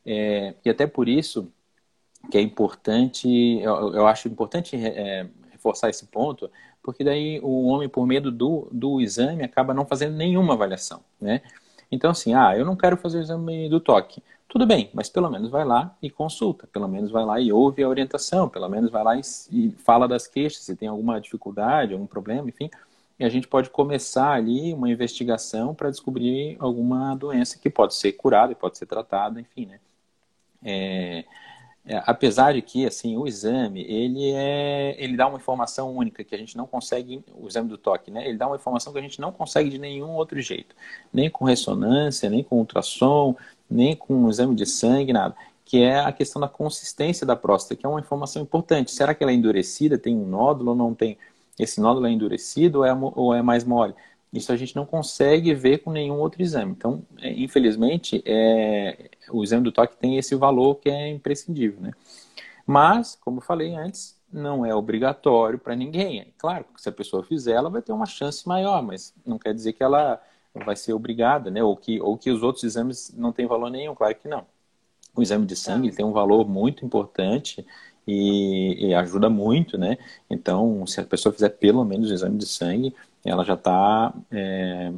É, 0.04 0.54
e 0.64 0.70
até 0.70 0.86
por 0.86 1.08
isso, 1.08 1.52
que 2.30 2.38
é 2.38 2.40
importante, 2.40 3.28
eu, 3.60 3.94
eu 3.94 4.06
acho 4.06 4.28
importante 4.28 4.76
é, 4.76 5.26
reforçar 5.50 5.90
esse 5.90 6.06
ponto, 6.06 6.50
porque 6.82 7.04
daí 7.04 7.38
o 7.42 7.66
homem, 7.66 7.88
por 7.88 8.06
medo 8.06 8.30
do, 8.30 8.68
do 8.72 9.00
exame, 9.00 9.44
acaba 9.44 9.72
não 9.72 9.86
fazendo 9.86 10.16
nenhuma 10.16 10.54
avaliação, 10.54 11.00
né? 11.20 11.42
Então, 11.90 12.10
assim, 12.10 12.34
ah, 12.34 12.56
eu 12.56 12.64
não 12.64 12.74
quero 12.74 12.96
fazer 12.96 13.18
o 13.18 13.20
exame 13.20 13.68
do 13.68 13.78
toque. 13.78 14.22
tudo 14.48 14.66
bem, 14.66 14.90
mas 14.94 15.10
pelo 15.10 15.30
menos 15.30 15.50
vai 15.50 15.64
lá 15.64 15.94
e 16.02 16.10
consulta, 16.10 16.66
pelo 16.66 16.88
menos 16.88 17.10
vai 17.10 17.24
lá 17.24 17.38
e 17.40 17.52
ouve 17.52 17.82
a 17.82 17.88
orientação, 17.88 18.48
pelo 18.48 18.68
menos 18.68 18.90
vai 18.90 19.04
lá 19.04 19.16
e, 19.16 19.20
e 19.50 19.70
fala 19.72 20.08
das 20.08 20.26
queixas, 20.26 20.62
se 20.64 20.74
tem 20.74 20.88
alguma 20.88 21.20
dificuldade, 21.20 21.92
algum 21.92 22.06
problema, 22.06 22.48
enfim. 22.48 22.70
E 23.18 23.24
a 23.24 23.28
gente 23.28 23.46
pode 23.46 23.70
começar 23.70 24.32
ali 24.32 24.72
uma 24.72 24.90
investigação 24.90 25.74
para 25.74 25.90
descobrir 25.90 26.56
alguma 26.58 27.14
doença 27.14 27.58
que 27.58 27.70
pode 27.70 27.94
ser 27.94 28.12
curada 28.12 28.52
e 28.52 28.56
pode 28.56 28.78
ser 28.78 28.86
tratada, 28.86 29.40
enfim, 29.40 29.66
né? 29.66 29.78
É, 30.64 31.24
é, 31.84 32.00
apesar 32.06 32.54
de 32.54 32.62
que 32.62 32.86
assim 32.86 33.16
o 33.16 33.26
exame 33.26 33.82
ele 33.82 34.30
é 34.30 34.94
ele 35.02 35.16
dá 35.16 35.26
uma 35.26 35.38
informação 35.38 35.92
única 35.96 36.22
que 36.22 36.32
a 36.32 36.38
gente 36.38 36.56
não 36.56 36.64
consegue 36.64 37.24
o 37.34 37.48
exame 37.48 37.68
do 37.68 37.76
toque 37.76 38.08
né 38.08 38.24
ele 38.24 38.38
dá 38.38 38.46
uma 38.46 38.54
informação 38.54 38.92
que 38.92 39.00
a 39.00 39.02
gente 39.02 39.20
não 39.20 39.32
consegue 39.32 39.68
de 39.68 39.78
nenhum 39.78 40.10
outro 40.10 40.40
jeito. 40.40 40.76
Nem 41.12 41.28
com 41.28 41.44
ressonância 41.44 42.30
nem 42.30 42.44
com 42.44 42.58
ultrassom 42.58 43.34
nem 43.68 43.96
com 43.96 44.28
exame 44.28 44.54
de 44.54 44.64
sangue 44.66 45.12
nada. 45.12 45.34
Que 45.64 45.82
é 45.82 45.98
a 46.00 46.12
questão 46.12 46.40
da 46.40 46.48
consistência 46.48 47.26
da 47.26 47.34
próstata 47.34 47.74
que 47.74 47.86
é 47.86 47.88
uma 47.88 48.00
informação 48.00 48.42
importante. 48.42 48.92
Será 48.92 49.14
que 49.14 49.22
ela 49.22 49.32
é 49.32 49.34
endurecida? 49.34 49.98
Tem 49.98 50.14
um 50.16 50.26
nódulo 50.26 50.70
ou 50.70 50.76
não 50.76 50.94
tem? 50.94 51.18
Esse 51.58 51.80
nódulo 51.80 52.06
é 52.06 52.10
endurecido 52.10 52.80
ou 52.80 52.84
é, 52.84 52.92
ou 52.94 53.34
é 53.34 53.42
mais 53.42 53.64
mole 53.64 53.94
isso 54.32 54.50
a 54.52 54.56
gente 54.56 54.74
não 54.74 54.86
consegue 54.86 55.54
ver 55.54 55.78
com 55.78 55.90
nenhum 55.90 56.18
outro 56.18 56.42
exame. 56.42 56.72
Então, 56.72 57.04
é, 57.20 57.30
infelizmente, 57.32 58.22
é, 58.24 59.10
o 59.30 59.44
exame 59.44 59.64
do 59.64 59.72
toque 59.72 59.96
tem 59.96 60.16
esse 60.16 60.34
valor 60.34 60.76
que 60.76 60.88
é 60.88 61.08
imprescindível, 61.10 61.80
né? 61.80 61.92
Mas, 62.66 63.18
como 63.20 63.38
eu 63.38 63.42
falei 63.42 63.74
antes, 63.74 64.18
não 64.32 64.64
é 64.64 64.74
obrigatório 64.74 65.58
para 65.58 65.76
ninguém. 65.76 66.20
É 66.20 66.26
claro 66.38 66.64
que 66.74 66.80
se 66.80 66.88
a 66.88 66.92
pessoa 66.92 67.22
fizer, 67.22 67.52
ela 67.52 67.68
vai 67.68 67.82
ter 67.82 67.92
uma 67.92 68.06
chance 68.06 68.46
maior, 68.48 68.82
mas 68.82 69.14
não 69.26 69.38
quer 69.38 69.52
dizer 69.52 69.74
que 69.74 69.82
ela 69.82 70.20
vai 70.54 70.76
ser 70.76 70.92
obrigada, 70.94 71.50
né? 71.50 71.62
Ou 71.62 71.76
que, 71.76 72.00
ou 72.00 72.16
que 72.16 72.30
os 72.30 72.42
outros 72.42 72.64
exames 72.64 73.12
não 73.16 73.32
têm 73.32 73.46
valor 73.46 73.70
nenhum, 73.70 73.94
claro 73.94 74.14
que 74.14 74.28
não. 74.28 74.46
O 75.14 75.22
exame 75.22 75.44
de 75.44 75.56
sangue 75.56 75.92
tem 75.92 76.04
um 76.04 76.12
valor 76.12 76.48
muito 76.48 76.84
importante 76.86 77.66
e, 78.06 78.88
e, 78.88 78.94
ajuda 78.94 79.28
muito, 79.28 79.76
né? 79.76 79.98
Então, 80.28 80.86
se 80.86 81.00
a 81.00 81.04
pessoa 81.04 81.32
fizer 81.32 81.50
pelo 81.50 81.84
menos 81.84 82.10
o 82.10 82.14
exame 82.14 82.38
de 82.38 82.46
sangue, 82.46 82.94
ela 83.24 83.44
já 83.44 83.54
está 83.54 84.12
é, 84.30 84.92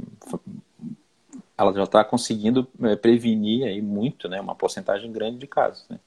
ela 1.57 1.73
já 1.73 1.85
está 1.85 2.05
conseguindo 2.05 2.67
é, 2.83 2.97
prevenir 2.97 3.67
aí 3.67 3.81
muito, 3.81 4.29
né? 4.29 4.41
Uma 4.41 4.55
porcentagem 4.55 5.11
grande 5.13 5.39
de 5.39 5.47
casos, 5.47 5.87
né? 5.89 6.01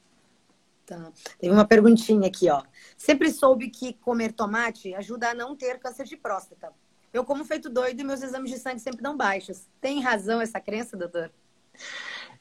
Tá. 0.84 1.12
Tem 1.38 1.50
uma 1.50 1.66
perguntinha 1.66 2.28
aqui, 2.28 2.48
ó. 2.48 2.62
Sempre 2.96 3.30
soube 3.30 3.68
que 3.68 3.92
comer 3.92 4.32
tomate 4.32 4.94
ajuda 4.94 5.30
a 5.30 5.34
não 5.34 5.54
ter 5.54 5.78
câncer 5.78 6.04
de 6.04 6.16
próstata. 6.16 6.72
Eu 7.12 7.24
como 7.24 7.44
feito 7.44 7.68
doido 7.68 8.00
e 8.00 8.04
meus 8.04 8.22
exames 8.22 8.50
de 8.50 8.58
sangue 8.58 8.80
sempre 8.80 9.02
dão 9.02 9.16
baixos. 9.16 9.66
Tem 9.80 10.00
razão 10.00 10.40
essa 10.40 10.60
crença, 10.60 10.96
doutor? 10.96 11.30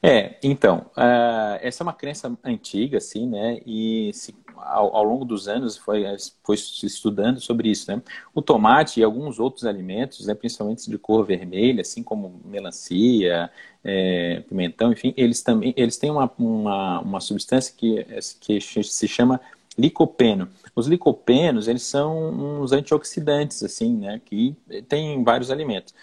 É, 0.01 0.37
então, 0.43 0.85
uh, 0.95 1.57
essa 1.59 1.81
é 1.81 1.83
uma 1.83 1.93
crença 1.93 2.31
antiga, 2.43 2.97
assim, 2.97 3.27
né? 3.27 3.59
E 3.65 4.11
se, 4.13 4.35
ao, 4.55 4.95
ao, 4.95 5.03
longo 5.03 5.25
dos 5.25 5.47
anos 5.47 5.75
foi, 5.75 6.05
foi 6.43 6.55
estudando 6.55 7.39
sobre 7.39 7.69
isso, 7.69 7.91
né? 7.91 8.01
O 8.33 8.41
tomate 8.41 8.99
e 8.99 9.03
alguns 9.03 9.39
outros 9.39 9.65
alimentos, 9.65 10.27
né, 10.27 10.35
principalmente 10.35 10.89
de 10.89 10.97
cor 10.99 11.25
vermelha, 11.25 11.81
assim 11.81 12.03
como 12.03 12.39
melancia, 12.45 13.49
é, 13.83 14.41
pimentão, 14.47 14.91
enfim, 14.91 15.13
eles 15.17 15.41
também 15.41 15.73
eles 15.75 15.97
têm 15.97 16.11
uma, 16.11 16.31
uma, 16.37 16.99
uma 16.99 17.19
substância 17.19 17.73
que, 17.75 18.05
que 18.39 18.61
se 18.61 19.07
chama 19.07 19.41
licopeno. 19.77 20.49
Os 20.75 20.87
licopenos, 20.87 21.67
eles 21.67 21.83
são 21.83 22.61
uns 22.61 22.71
antioxidantes, 22.71 23.63
assim, 23.63 23.95
né? 23.95 24.21
Que 24.25 24.55
tem 24.87 25.13
em 25.13 25.23
vários 25.23 25.51
alimentos. 25.51 25.93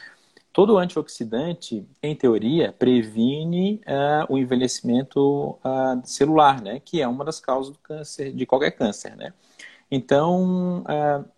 Todo 0.55 0.79
antioxidante, 0.79 1.85
em 2.01 2.15
teoria, 2.15 2.73
previne 2.73 3.81
uh, 3.89 4.33
o 4.33 4.39
envelhecimento 4.39 5.59
uh, 5.65 6.01
celular, 6.05 6.63
né? 6.63 6.79
Que 6.79 7.03
é 7.03 7.09
uma 7.09 7.25
das 7.25 7.41
causas 7.41 7.73
do 7.73 7.79
câncer, 7.81 8.33
de 8.33 8.47
qualquer 8.47 8.71
câncer, 8.71 9.17
né? 9.17 9.35
Então, 9.91 10.83
uh, 10.83 11.29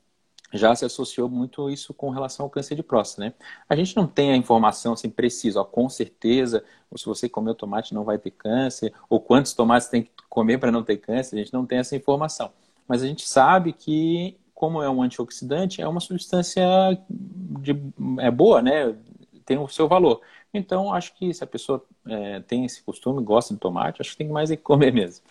já 0.52 0.74
se 0.74 0.84
associou 0.84 1.30
muito 1.30 1.70
isso 1.70 1.94
com 1.94 2.10
relação 2.10 2.44
ao 2.44 2.50
câncer 2.50 2.74
de 2.74 2.82
próstata, 2.82 3.22
né? 3.22 3.34
A 3.66 3.74
gente 3.74 3.96
não 3.96 4.06
tem 4.06 4.32
a 4.32 4.36
informação 4.36 4.92
assim 4.92 5.08
precisa, 5.08 5.62
ó, 5.62 5.64
com 5.64 5.88
certeza, 5.88 6.62
se 6.94 7.06
você 7.06 7.26
comer 7.26 7.54
tomate 7.54 7.94
não 7.94 8.04
vai 8.04 8.18
ter 8.18 8.32
câncer, 8.32 8.92
ou 9.08 9.18
quantos 9.18 9.54
tomates 9.54 9.88
tem 9.88 10.02
que 10.02 10.10
comer 10.28 10.58
para 10.58 10.70
não 10.70 10.82
ter 10.82 10.98
câncer, 10.98 11.36
a 11.36 11.38
gente 11.38 11.54
não 11.54 11.64
tem 11.64 11.78
essa 11.78 11.96
informação. 11.96 12.52
Mas 12.86 13.02
a 13.02 13.06
gente 13.06 13.26
sabe 13.26 13.72
que 13.72 14.38
como 14.56 14.82
é 14.82 14.88
um 14.88 15.02
antioxidante, 15.02 15.82
é 15.82 15.86
uma 15.86 16.00
substância 16.00 16.64
de, 17.10 17.78
é 18.18 18.30
boa, 18.30 18.62
né? 18.62 18.96
Tem 19.44 19.58
o 19.58 19.68
seu 19.68 19.86
valor. 19.86 20.22
Então, 20.52 20.94
acho 20.94 21.14
que 21.14 21.32
se 21.34 21.44
a 21.44 21.46
pessoa 21.46 21.84
é, 22.08 22.40
tem 22.40 22.64
esse 22.64 22.82
costume, 22.82 23.22
gosta 23.22 23.52
de 23.52 23.60
tomate, 23.60 24.00
acho 24.00 24.12
que 24.12 24.16
tem 24.16 24.28
mais 24.28 24.50
é 24.50 24.56
que 24.56 24.62
comer 24.62 24.94
mesmo. 24.94 25.22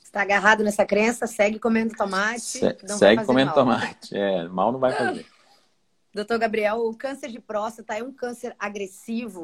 Está 0.00 0.22
agarrado 0.22 0.62
nessa 0.62 0.86
crença, 0.86 1.26
segue 1.26 1.58
comendo 1.58 1.96
tomate. 1.96 2.40
Se, 2.40 2.76
segue 2.86 3.24
comendo 3.24 3.46
mal. 3.46 3.54
tomate. 3.56 4.16
É, 4.16 4.46
mal 4.46 4.70
não 4.70 4.78
vai 4.78 4.92
fazer. 4.92 5.26
Doutor 6.14 6.38
Gabriel, 6.38 6.86
o 6.86 6.94
câncer 6.94 7.30
de 7.30 7.40
próstata 7.40 7.98
é 7.98 8.02
um 8.02 8.12
câncer 8.12 8.54
agressivo? 8.60 9.42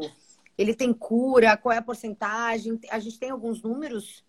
Ele 0.56 0.74
tem 0.74 0.92
cura? 0.92 1.56
Qual 1.56 1.72
é 1.72 1.78
a 1.78 1.82
porcentagem? 1.82 2.78
A 2.88 3.00
gente 3.00 3.18
tem 3.18 3.30
alguns 3.30 3.62
números? 3.62 4.22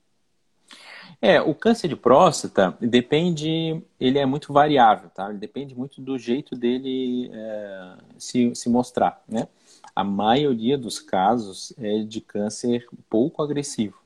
É, 1.21 1.41
o 1.41 1.53
câncer 1.53 1.89
de 1.89 1.95
próstata 1.97 2.77
depende, 2.79 3.83
ele 3.99 4.17
é 4.17 4.25
muito 4.25 4.53
variável, 4.53 5.09
tá? 5.09 5.29
Ele 5.29 5.38
depende 5.38 5.75
muito 5.75 5.99
do 6.01 6.17
jeito 6.17 6.55
dele 6.55 7.29
é, 7.33 7.93
se, 8.17 8.55
se 8.55 8.69
mostrar, 8.69 9.21
né? 9.27 9.47
A 9.93 10.03
maioria 10.03 10.77
dos 10.77 10.99
casos 10.99 11.73
é 11.77 12.03
de 12.03 12.21
câncer 12.21 12.88
pouco 13.09 13.43
agressivo. 13.43 13.99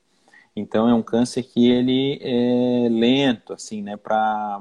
Então 0.56 0.88
é 0.88 0.94
um 0.94 1.02
câncer 1.02 1.42
que 1.42 1.68
ele 1.70 2.18
é 2.22 2.88
lento, 2.88 3.52
assim, 3.52 3.82
né, 3.82 3.96
para 3.96 4.60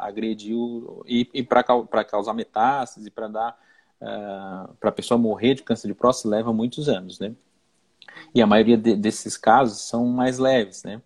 agredir 0.00 0.56
o, 0.56 1.04
e, 1.06 1.28
e 1.34 1.42
para 1.42 2.04
causar 2.04 2.32
metástase, 2.34 3.10
para 3.10 3.28
dar 3.28 3.58
uh, 4.00 4.04
é, 4.70 4.74
para 4.80 4.88
a 4.88 4.92
pessoa 4.92 5.18
morrer 5.18 5.54
de 5.54 5.62
câncer 5.62 5.88
de 5.88 5.94
próstata 5.94 6.28
leva 6.34 6.52
muitos 6.52 6.88
anos, 6.88 7.18
né? 7.18 7.34
E 8.34 8.42
a 8.42 8.46
maioria 8.46 8.76
de, 8.76 8.96
desses 8.96 9.36
casos 9.36 9.80
são 9.80 10.06
mais 10.06 10.38
leves, 10.38 10.82
né? 10.82 11.00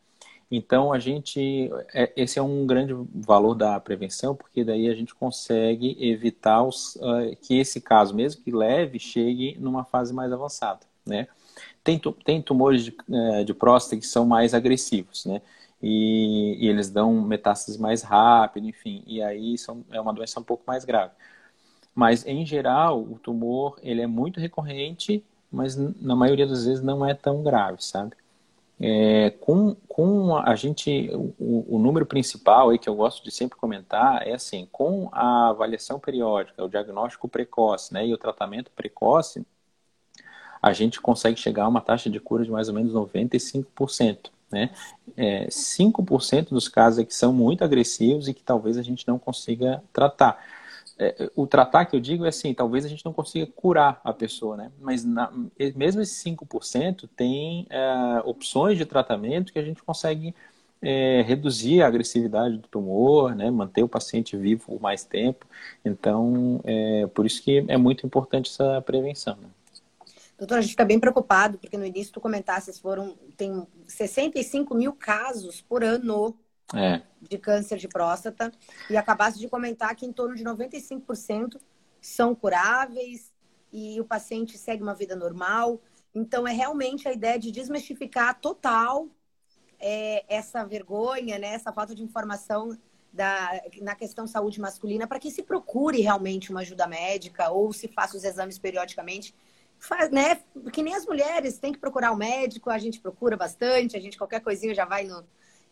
Então, 0.51 0.93
a 0.93 0.99
gente, 0.99 1.71
é, 1.93 2.11
esse 2.17 2.39
é 2.39 2.43
um 2.43 2.67
grande 2.67 2.95
valor 3.15 3.55
da 3.55 3.79
prevenção, 3.79 4.35
porque 4.35 4.65
daí 4.65 4.89
a 4.89 4.95
gente 4.95 5.15
consegue 5.15 5.97
evitar 6.01 6.63
os, 6.63 6.97
uh, 6.97 7.37
que 7.43 7.59
esse 7.59 7.81
caso, 7.83 8.15
mesmo 8.15 8.43
que 8.43 8.51
leve, 8.51 8.99
chegue 8.99 9.57
numa 9.61 9.85
fase 9.85 10.13
mais 10.15 10.33
avançada, 10.33 10.81
né? 11.05 11.29
Tem, 11.85 12.01
tem 12.25 12.41
tumores 12.41 12.85
de, 12.85 12.97
uh, 13.09 13.45
de 13.45 13.53
próstata 13.53 14.01
que 14.01 14.07
são 14.07 14.25
mais 14.27 14.55
agressivos, 14.55 15.27
né? 15.27 15.43
E, 15.83 16.57
e, 16.61 16.69
eles 16.69 16.91
dão 16.91 17.13
metástases 17.23 17.79
mais 17.79 18.03
rápido, 18.03 18.67
enfim, 18.67 19.03
e 19.07 19.23
aí 19.23 19.57
são, 19.59 19.85
é 19.91 20.01
uma 20.01 20.13
doença 20.13 20.41
um 20.41 20.43
pouco 20.43 20.65
mais 20.67 20.85
grave. 20.85 21.13
Mas, 21.95 22.27
em 22.27 22.45
geral, 22.47 23.03
o 23.03 23.19
tumor, 23.19 23.79
ele 23.83 24.01
é 24.01 24.07
muito 24.07 24.41
recorrente, 24.41 25.25
mas 25.51 25.77
na 25.77 26.15
maioria 26.15 26.47
das 26.47 26.67
vezes 26.67 26.83
não 26.83 27.05
é 27.05 27.15
tão 27.15 27.43
grave, 27.43 27.83
sabe? 27.83 28.13
É, 28.81 29.31
com, 29.41 29.75
com 29.89 30.37
a 30.37 30.55
gente, 30.55 31.11
o, 31.13 31.77
o, 31.77 31.79
número 31.81 32.07
principal 32.07 32.71
aí 32.71 32.79
que 32.79 32.89
eu 32.89 32.95
gosto 32.95 33.25
de 33.25 33.31
sempre 33.33 33.59
comentar 33.59 34.25
é 34.25 34.35
assim, 34.35 34.69
com 34.71 35.09
a 35.11 35.49
avaliação 35.49 35.99
periódica, 35.99 36.65
o 36.65 36.69
diagnóstico 36.69 37.27
precoce 37.27 37.93
né, 37.93 38.07
e 38.07 38.15
o 38.15 38.19
tratamento 38.19 38.71
precoce, 38.71 39.45
a 40.63 40.73
gente 40.73 41.01
consegue 41.01 41.41
chegar 41.41 41.65
a 41.65 41.69
uma 41.69 41.81
taxa 41.81 42.09
de 42.09 42.21
cura 42.21 42.45
de 42.45 42.51
mais 42.53 42.69
ou 42.69 42.75
menos 42.75 42.93
95%. 42.93 44.31
Né? 44.51 44.71
É, 45.17 45.47
5% 45.47 46.51
dos 46.51 46.69
casos 46.69 47.01
é 47.01 47.05
que 47.05 47.15
são 47.15 47.33
muito 47.33 47.65
agressivos 47.65 48.29
e 48.29 48.35
que 48.35 48.43
talvez 48.43 48.79
a 48.79 48.83
gente 48.83 49.07
não 49.07 49.19
consiga 49.19 49.83
tratar 49.93 50.43
é, 50.99 51.31
o 51.37 51.47
tratar 51.47 51.87
que 51.87 51.95
eu 51.95 52.01
digo 52.01 52.25
é 52.25 52.29
assim, 52.29 52.53
talvez 52.53 52.85
a 52.85 52.89
gente 52.89 53.05
não 53.05 53.13
consiga 53.13 53.47
curar 53.55 54.01
a 54.03 54.13
pessoa, 54.13 54.57
né? 54.57 54.73
Mas 54.81 55.05
na, 55.05 55.33
mesmo 55.77 56.01
esses 56.01 56.23
5% 56.25 57.09
tem 57.17 57.67
é, 57.71 58.23
opções 58.25 58.77
de 58.77 58.85
tratamento 58.85 59.53
que 59.53 59.59
a 59.59 59.65
gente 59.65 59.83
consegue 59.83 60.35
é, 60.83 61.23
reduzir 61.23 61.83
a 61.83 61.87
agressividade 61.87 62.57
do 62.59 62.69
tumor, 62.69 63.35
né? 63.35 63.51
Manter 63.51 63.83
o 63.83 63.89
paciente 63.89 64.37
vivo 64.37 64.67
por 64.67 64.81
mais 64.81 65.05
tempo. 65.05 65.47
Então, 65.85 66.61
é, 66.65 67.07
por 67.09 67.25
isso 67.27 67.43
que 67.43 67.65
é 67.69 67.77
muito 67.77 68.05
importante 68.05 68.51
essa 68.51 68.83
prevenção. 68.83 69.37
Né? 69.37 69.49
Doutor, 70.37 70.59
a 70.59 70.61
gente 70.61 70.71
fica 70.71 70.85
bem 70.85 71.01
preocupado, 71.01 71.59
porque 71.59 71.77
no 71.77 71.85
início 71.85 72.13
tu 72.13 72.21
comentaste, 72.21 72.73
foram, 72.81 73.17
tem 73.37 73.67
65 73.87 74.75
mil 74.75 74.93
casos 74.93 75.61
por 75.61 75.83
ano 75.83 76.37
é. 76.75 77.03
de 77.21 77.39
câncer 77.39 77.79
de 77.79 77.89
próstata. 77.89 78.53
E 78.91 78.97
acabaste 78.97 79.39
de 79.39 79.49
comentar 79.49 79.95
que 79.95 80.07
em 80.07 80.13
torno 80.13 80.35
de 80.35 80.45
95% 80.45 81.61
são 82.01 82.35
curáveis 82.35 83.33
e 83.73 84.01
o 84.01 84.05
paciente 84.05 84.57
segue 84.57 84.83
uma 84.83 84.95
vida 84.95 85.15
normal. 85.15 85.81
Então, 86.15 86.47
é 86.47 86.53
realmente 86.53 87.07
a 87.09 87.13
ideia 87.13 87.39
de 87.39 87.51
desmistificar 87.51 88.41
total 88.41 89.09
é, 89.79 90.25
essa 90.29 90.65
vergonha, 90.65 91.39
né, 91.39 91.49
essa 91.49 91.73
falta 91.73 91.95
de 91.95 92.03
informação 92.03 92.77
da, 93.13 93.63
na 93.81 93.95
questão 93.95 94.27
saúde 94.27 94.61
masculina, 94.61 95.07
para 95.07 95.19
que 95.19 95.31
se 95.31 95.43
procure 95.43 96.01
realmente 96.01 96.51
uma 96.51 96.61
ajuda 96.61 96.87
médica 96.87 97.51
ou 97.51 97.73
se 97.73 97.89
faça 97.89 98.17
os 98.17 98.25
exames 98.25 98.59
periodicamente, 98.59 99.35
faz, 99.79 100.11
né? 100.11 100.41
Que 100.73 100.83
nem 100.83 100.95
as 100.95 101.07
mulheres, 101.07 101.59
tem 101.59 101.73
que 101.73 101.79
procurar 101.79 102.11
o 102.11 102.15
um 102.15 102.19
médico, 102.19 102.71
a 102.71 102.79
gente 102.79 103.01
procura 103.01 103.37
bastante, 103.37 103.97
a 103.97 104.01
gente 104.01 104.19
qualquer 104.19 104.41
coisinha 104.41 104.75
já 104.75 104.85
vai 104.85 105.05
no. 105.05 105.25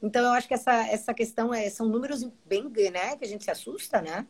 Então 0.03 0.23
eu 0.23 0.31
acho 0.31 0.47
que 0.49 0.55
essa, 0.55 0.73
essa 0.88 1.15
questão 1.15 1.53
é, 1.53 1.69
são 1.71 1.88
números 1.88 2.26
bem, 2.45 2.71
né? 2.91 3.17
Que 3.17 3.25
a 3.25 3.29
gente 3.29 3.45
se 3.45 3.50
assusta, 3.50 4.00
né? 4.00 4.26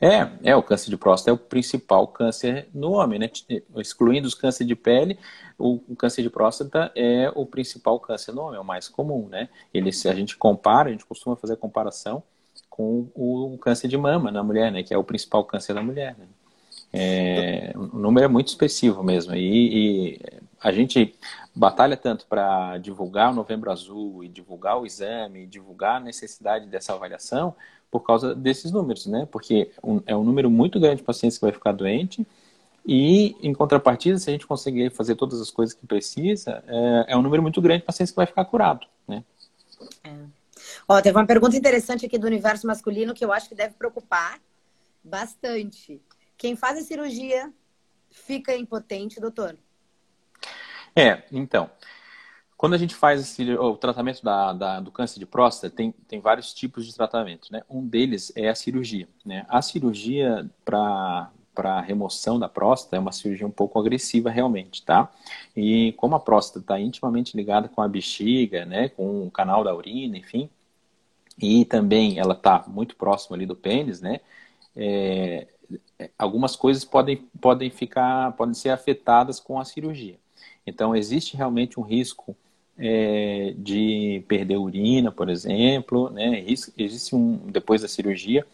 É, 0.00 0.50
é, 0.50 0.56
o 0.56 0.62
câncer 0.62 0.90
de 0.90 0.96
próstata 0.96 1.30
é 1.30 1.32
o 1.32 1.38
principal 1.38 2.08
câncer 2.08 2.68
no 2.74 2.92
homem, 2.92 3.18
né? 3.18 3.30
Excluindo 3.76 4.26
os 4.26 4.34
cânceres 4.34 4.66
de 4.66 4.74
pele, 4.74 5.18
o, 5.58 5.80
o, 5.88 5.96
câncer 5.96 6.22
de 6.22 6.30
próstata 6.30 6.90
é 6.94 7.30
o 7.34 7.46
principal 7.46 8.00
câncer 8.00 8.32
no 8.32 8.42
homem, 8.42 8.56
é 8.56 8.60
o 8.60 8.64
mais 8.64 8.88
comum, 8.88 9.28
né? 9.28 9.48
Ele, 9.72 9.92
se 9.92 10.08
a 10.08 10.14
gente 10.14 10.36
compara, 10.36 10.88
a 10.88 10.92
gente 10.92 11.04
costuma 11.04 11.36
fazer 11.36 11.54
a 11.54 11.56
comparação 11.56 12.22
com 12.68 13.08
o, 13.14 13.54
o 13.54 13.58
câncer 13.58 13.88
de 13.88 13.96
mama 13.96 14.30
na 14.30 14.42
mulher, 14.42 14.72
né? 14.72 14.82
Que 14.82 14.94
é 14.94 14.98
o 14.98 15.04
principal 15.04 15.44
câncer 15.44 15.74
da 15.74 15.82
mulher, 15.82 16.16
né? 16.18 16.26
É, 16.92 17.72
o 17.76 17.98
número 17.98 18.24
é 18.24 18.28
muito 18.28 18.48
expressivo 18.48 19.02
mesmo. 19.02 19.34
E, 19.34 20.14
e 20.14 20.20
a 20.62 20.70
gente 20.70 21.14
batalha 21.54 21.96
tanto 21.96 22.26
para 22.26 22.76
divulgar 22.78 23.30
o 23.30 23.34
Novembro 23.34 23.70
Azul 23.70 24.22
e 24.22 24.28
divulgar 24.28 24.78
o 24.78 24.86
exame, 24.86 25.46
divulgar 25.46 25.96
a 25.96 26.00
necessidade 26.00 26.66
dessa 26.66 26.92
avaliação 26.92 27.54
por 27.90 28.00
causa 28.00 28.34
desses 28.34 28.70
números, 28.70 29.06
né? 29.06 29.26
Porque 29.30 29.70
é 30.06 30.14
um 30.14 30.22
número 30.22 30.50
muito 30.50 30.78
grande 30.78 30.96
de 30.96 31.02
pacientes 31.02 31.38
que 31.38 31.44
vai 31.44 31.52
ficar 31.52 31.72
doente 31.72 32.26
e, 32.86 33.36
em 33.42 33.52
contrapartida, 33.52 34.18
se 34.18 34.30
a 34.30 34.32
gente 34.32 34.46
conseguir 34.46 34.90
fazer 34.90 35.16
todas 35.16 35.40
as 35.40 35.50
coisas 35.50 35.74
que 35.74 35.86
precisa, 35.86 36.62
é, 36.66 37.12
é 37.12 37.16
um 37.16 37.22
número 37.22 37.42
muito 37.42 37.60
grande 37.60 37.80
de 37.80 37.86
pacientes 37.86 38.12
que 38.12 38.16
vai 38.16 38.26
ficar 38.26 38.44
curado, 38.44 38.86
né? 39.08 39.24
É. 40.04 40.14
Ó, 40.86 41.00
teve 41.00 41.16
uma 41.16 41.26
pergunta 41.26 41.56
interessante 41.56 42.06
aqui 42.06 42.18
do 42.18 42.26
universo 42.26 42.66
masculino 42.66 43.14
que 43.14 43.24
eu 43.24 43.32
acho 43.32 43.48
que 43.48 43.54
deve 43.54 43.74
preocupar 43.74 44.38
bastante. 45.02 46.00
Quem 46.36 46.54
faz 46.54 46.78
a 46.78 46.82
cirurgia 46.82 47.52
fica 48.10 48.54
impotente, 48.54 49.20
doutor? 49.20 49.56
É, 50.94 51.22
então. 51.32 51.70
Quando 52.56 52.74
a 52.74 52.78
gente 52.78 52.94
faz 52.94 53.22
esse, 53.22 53.54
o 53.54 53.74
tratamento 53.74 54.22
da, 54.22 54.52
da, 54.52 54.80
do 54.80 54.92
câncer 54.92 55.18
de 55.18 55.24
próstata, 55.24 55.74
tem, 55.74 55.92
tem 56.06 56.20
vários 56.20 56.52
tipos 56.52 56.84
de 56.84 56.94
tratamento. 56.94 57.50
Né? 57.50 57.62
Um 57.70 57.86
deles 57.86 58.30
é 58.36 58.50
a 58.50 58.54
cirurgia. 58.54 59.08
Né? 59.24 59.46
A 59.48 59.62
cirurgia 59.62 60.48
para 60.62 61.30
para 61.54 61.80
remoção 61.80 62.38
da 62.38 62.48
próstata 62.48 62.96
é 62.96 62.98
uma 62.98 63.12
cirurgia 63.12 63.46
um 63.46 63.50
pouco 63.50 63.78
agressiva 63.78 64.30
realmente, 64.30 64.82
tá? 64.82 65.10
E 65.54 65.92
como 65.98 66.14
a 66.14 66.20
próstata 66.20 66.60
está 66.60 66.80
intimamente 66.80 67.36
ligada 67.36 67.68
com 67.68 67.82
a 67.82 67.88
bexiga, 67.88 68.64
né, 68.64 68.88
com 68.88 69.26
o 69.26 69.30
canal 69.30 69.62
da 69.64 69.74
urina, 69.74 70.16
enfim, 70.16 70.48
e 71.38 71.64
também 71.64 72.18
ela 72.18 72.34
está 72.34 72.64
muito 72.66 72.96
próxima 72.96 73.36
ali 73.36 73.46
do 73.46 73.56
pênis, 73.56 74.00
né? 74.00 74.20
É, 74.76 75.48
algumas 76.18 76.56
coisas 76.56 76.84
podem, 76.84 77.16
podem 77.40 77.70
ficar, 77.70 78.32
podem 78.32 78.54
ser 78.54 78.70
afetadas 78.70 79.40
com 79.40 79.58
a 79.58 79.64
cirurgia. 79.64 80.18
Então, 80.66 80.94
existe 80.94 81.36
realmente 81.36 81.78
um 81.78 81.82
risco 81.82 82.36
é, 82.78 83.54
de 83.58 84.24
perder 84.26 84.56
urina, 84.56 85.12
por 85.12 85.28
exemplo, 85.28 86.10
né? 86.10 86.44
Existe 86.46 87.14
um, 87.14 87.36
depois 87.36 87.82
da 87.82 87.88
cirurgia, 87.88 88.46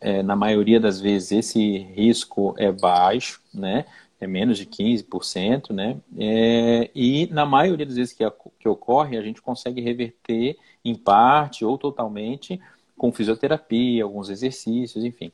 é, 0.00 0.22
na 0.22 0.36
maioria 0.36 0.78
das 0.78 1.00
vezes 1.00 1.32
esse 1.32 1.78
risco 1.78 2.54
é 2.56 2.70
baixo, 2.70 3.42
né? 3.52 3.84
É 4.20 4.26
menos 4.26 4.58
de 4.58 4.66
15%, 4.66 5.72
né? 5.72 5.96
É, 6.16 6.90
e 6.94 7.26
na 7.32 7.44
maioria 7.44 7.86
das 7.86 7.96
vezes 7.96 8.12
que, 8.12 8.24
que 8.58 8.68
ocorre, 8.68 9.16
a 9.16 9.22
gente 9.22 9.42
consegue 9.42 9.80
reverter 9.80 10.56
em 10.84 10.94
parte 10.94 11.64
ou 11.64 11.76
totalmente 11.76 12.60
com 12.96 13.12
fisioterapia, 13.12 14.02
alguns 14.02 14.28
exercícios, 14.28 15.04
enfim. 15.04 15.32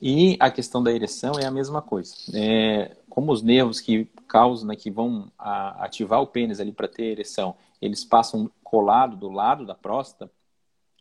E 0.00 0.36
a 0.40 0.50
questão 0.50 0.82
da 0.82 0.92
ereção 0.92 1.38
é 1.38 1.46
a 1.46 1.50
mesma 1.50 1.80
coisa. 1.80 2.14
É, 2.34 2.96
como 3.12 3.30
os 3.30 3.42
nervos 3.42 3.78
que 3.78 4.08
causam, 4.26 4.68
né, 4.68 4.74
que 4.74 4.90
vão 4.90 5.30
a, 5.38 5.84
ativar 5.84 6.22
o 6.22 6.26
pênis 6.26 6.60
ali 6.60 6.72
para 6.72 6.88
ter 6.88 7.04
ereção, 7.04 7.54
eles 7.80 8.02
passam 8.02 8.50
colado 8.64 9.18
do 9.18 9.28
lado 9.28 9.66
da 9.66 9.74
próstata, 9.74 10.32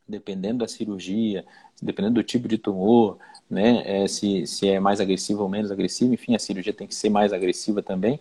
dependendo 0.06 0.58
da 0.58 0.68
cirurgia, 0.68 1.46
dependendo 1.82 2.16
do 2.16 2.24
tipo 2.24 2.50
de 2.50 2.58
tumor, 2.58 3.18
né, 3.50 3.82
é, 3.86 4.08
se, 4.10 4.46
se 4.46 4.68
é 4.68 4.78
mais 4.78 5.00
agressivo 5.00 5.44
ou 5.44 5.48
menos 5.48 5.72
agressivo, 5.72 6.14
enfim, 6.14 6.36
a 6.36 6.40
cirurgia 6.40 6.74
tem 6.74 6.86
que 6.86 6.94
ser 6.94 7.10
mais 7.10 7.32
agressiva 7.32 7.82
também, 7.82 8.20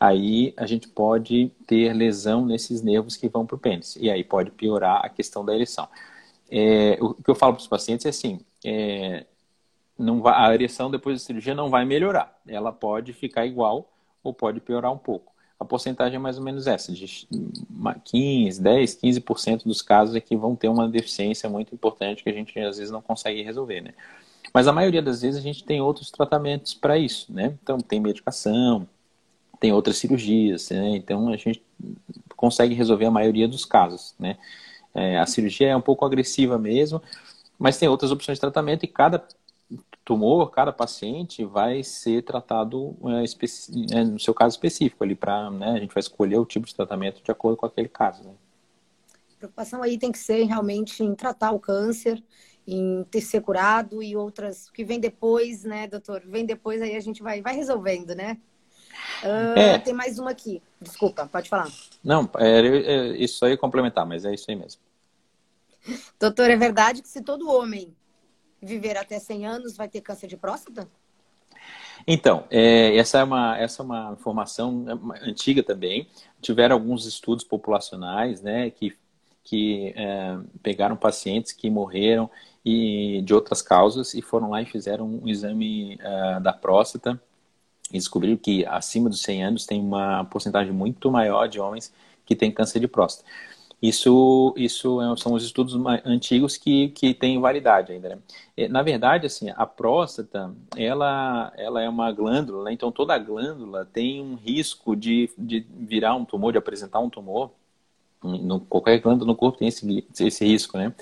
aí 0.00 0.54
a 0.56 0.64
gente 0.64 0.88
pode 0.88 1.52
ter 1.66 1.92
lesão 1.92 2.46
nesses 2.46 2.80
nervos 2.80 3.14
que 3.14 3.28
vão 3.28 3.44
para 3.44 3.56
o 3.56 3.58
pênis, 3.58 3.94
e 4.00 4.10
aí 4.10 4.24
pode 4.24 4.50
piorar 4.52 5.04
a 5.04 5.10
questão 5.10 5.44
da 5.44 5.54
ereção. 5.54 5.86
É, 6.50 6.96
o 6.98 7.12
que 7.12 7.30
eu 7.30 7.34
falo 7.34 7.52
para 7.52 7.60
os 7.60 7.68
pacientes 7.68 8.06
é 8.06 8.08
assim, 8.08 8.40
é, 8.64 9.26
não 9.98 10.20
vai, 10.20 10.34
a 10.34 10.54
ereção 10.54 10.90
depois 10.90 11.20
da 11.20 11.26
cirurgia 11.26 11.54
não 11.54 11.68
vai 11.68 11.84
melhorar. 11.84 12.38
Ela 12.46 12.72
pode 12.72 13.12
ficar 13.12 13.44
igual 13.44 13.90
ou 14.22 14.32
pode 14.32 14.60
piorar 14.60 14.92
um 14.92 14.98
pouco. 14.98 15.32
A 15.58 15.64
porcentagem 15.64 16.16
é 16.16 16.18
mais 16.18 16.38
ou 16.38 16.44
menos 16.44 16.68
essa, 16.68 16.92
de 16.92 17.26
15, 18.04 18.62
10, 18.62 18.96
15% 18.96 19.64
dos 19.64 19.82
casos 19.82 20.14
é 20.14 20.20
que 20.20 20.36
vão 20.36 20.54
ter 20.54 20.68
uma 20.68 20.88
deficiência 20.88 21.48
muito 21.48 21.74
importante 21.74 22.22
que 22.22 22.30
a 22.30 22.32
gente 22.32 22.56
às 22.60 22.78
vezes 22.78 22.92
não 22.92 23.02
consegue 23.02 23.42
resolver, 23.42 23.80
né? 23.80 23.92
Mas 24.54 24.68
a 24.68 24.72
maioria 24.72 25.02
das 25.02 25.22
vezes 25.22 25.38
a 25.38 25.42
gente 25.42 25.64
tem 25.64 25.80
outros 25.80 26.10
tratamentos 26.10 26.74
para 26.74 26.96
isso, 26.96 27.32
né? 27.32 27.56
Então 27.60 27.78
tem 27.78 28.00
medicação, 28.00 28.88
tem 29.58 29.72
outras 29.72 29.98
cirurgias, 29.98 30.70
né? 30.70 30.90
Então 30.96 31.28
a 31.28 31.36
gente 31.36 31.60
consegue 32.36 32.74
resolver 32.74 33.06
a 33.06 33.10
maioria 33.10 33.48
dos 33.48 33.64
casos, 33.64 34.14
né? 34.18 34.38
É, 34.94 35.18
a 35.18 35.26
cirurgia 35.26 35.68
é 35.68 35.76
um 35.76 35.80
pouco 35.80 36.04
agressiva 36.04 36.56
mesmo, 36.56 37.02
mas 37.58 37.76
tem 37.78 37.88
outras 37.88 38.12
opções 38.12 38.36
de 38.36 38.40
tratamento 38.40 38.84
e 38.84 38.88
cada 38.88 39.22
tumor, 40.08 40.50
cada 40.50 40.72
paciente 40.72 41.44
vai 41.44 41.84
ser 41.84 42.22
tratado 42.22 42.96
é, 43.04 43.94
é, 43.94 44.04
no 44.04 44.18
seu 44.18 44.32
caso 44.32 44.54
específico 44.54 45.04
ali 45.04 45.14
para, 45.14 45.50
né, 45.50 45.72
a 45.72 45.78
gente 45.78 45.92
vai 45.92 46.00
escolher 46.00 46.38
o 46.38 46.46
tipo 46.46 46.66
de 46.66 46.74
tratamento 46.74 47.22
de 47.22 47.30
acordo 47.30 47.58
com 47.58 47.66
aquele 47.66 47.90
caso. 47.90 48.24
Né? 48.24 48.32
A 49.34 49.36
preocupação 49.36 49.82
aí 49.82 49.98
tem 49.98 50.10
que 50.10 50.18
ser 50.18 50.44
realmente 50.44 51.04
em 51.04 51.14
tratar 51.14 51.50
o 51.50 51.60
câncer, 51.60 52.24
em 52.66 53.04
ter 53.10 53.20
ser 53.20 53.42
curado 53.42 54.02
e 54.02 54.16
outras 54.16 54.70
que 54.70 54.82
vem 54.82 54.98
depois, 54.98 55.62
né, 55.62 55.86
doutor? 55.86 56.22
Vem 56.24 56.46
depois 56.46 56.80
aí 56.80 56.96
a 56.96 57.00
gente 57.00 57.22
vai, 57.22 57.42
vai 57.42 57.54
resolvendo, 57.54 58.14
né? 58.14 58.38
Uh, 59.22 59.58
é. 59.58 59.78
Tem 59.78 59.92
mais 59.92 60.18
uma 60.18 60.30
aqui. 60.30 60.62
Desculpa, 60.80 61.26
pode 61.26 61.50
falar. 61.50 61.70
Não, 62.02 62.30
é, 62.38 62.60
é, 62.60 63.16
isso 63.18 63.44
aí 63.44 63.58
complementar, 63.58 64.06
mas 64.06 64.24
é 64.24 64.32
isso 64.32 64.50
aí 64.50 64.56
mesmo. 64.56 64.80
Doutor, 66.18 66.50
é 66.50 66.56
verdade 66.56 67.02
que 67.02 67.08
se 67.08 67.20
todo 67.20 67.50
homem 67.50 67.94
viver 68.60 68.96
até 68.96 69.18
100 69.18 69.46
anos 69.46 69.76
vai 69.76 69.88
ter 69.88 70.00
câncer 70.00 70.26
de 70.26 70.36
próstata? 70.36 70.88
Então, 72.06 72.44
é, 72.50 72.96
essa, 72.96 73.18
é 73.18 73.24
uma, 73.24 73.58
essa 73.58 73.82
é 73.82 73.84
uma 73.84 74.12
informação 74.12 74.84
antiga 75.22 75.62
também. 75.62 76.08
Tiveram 76.40 76.76
alguns 76.76 77.06
estudos 77.06 77.44
populacionais 77.44 78.40
né, 78.40 78.70
que, 78.70 78.96
que 79.42 79.92
é, 79.96 80.38
pegaram 80.62 80.96
pacientes 80.96 81.52
que 81.52 81.68
morreram 81.68 82.30
e, 82.64 83.22
de 83.22 83.34
outras 83.34 83.62
causas 83.62 84.14
e 84.14 84.22
foram 84.22 84.50
lá 84.50 84.62
e 84.62 84.66
fizeram 84.66 85.06
um 85.06 85.28
exame 85.28 85.98
é, 86.00 86.40
da 86.40 86.52
próstata 86.52 87.20
e 87.92 87.98
descobriram 87.98 88.36
que 88.36 88.64
acima 88.66 89.08
dos 89.08 89.22
100 89.22 89.44
anos 89.44 89.66
tem 89.66 89.80
uma 89.80 90.24
porcentagem 90.24 90.72
muito 90.72 91.10
maior 91.10 91.48
de 91.48 91.58
homens 91.58 91.92
que 92.24 92.36
têm 92.36 92.52
câncer 92.52 92.80
de 92.80 92.88
próstata. 92.88 93.28
Isso, 93.80 94.52
isso 94.56 95.00
é, 95.00 95.16
são 95.16 95.34
os 95.34 95.44
estudos 95.44 95.74
antigos 96.04 96.56
que, 96.56 96.88
que 96.88 97.14
têm 97.14 97.40
validade 97.40 97.92
ainda. 97.92 98.08
Né? 98.56 98.68
Na 98.68 98.82
verdade, 98.82 99.26
assim, 99.26 99.50
a 99.50 99.64
próstata, 99.64 100.52
ela, 100.76 101.52
ela 101.56 101.80
é 101.80 101.88
uma 101.88 102.10
glândula, 102.10 102.64
né? 102.64 102.72
então 102.72 102.90
toda 102.90 103.16
glândula 103.18 103.84
tem 103.84 104.20
um 104.20 104.34
risco 104.34 104.96
de, 104.96 105.30
de 105.38 105.64
virar 105.70 106.16
um 106.16 106.24
tumor, 106.24 106.50
de 106.50 106.58
apresentar 106.58 106.98
um 106.98 107.08
tumor. 107.08 107.52
No, 108.20 108.58
qualquer 108.60 108.98
glândula 108.98 109.30
no 109.30 109.36
corpo 109.36 109.58
tem 109.58 109.68
esse, 109.68 110.04
esse 110.18 110.44
risco, 110.44 110.76
né? 110.76 110.92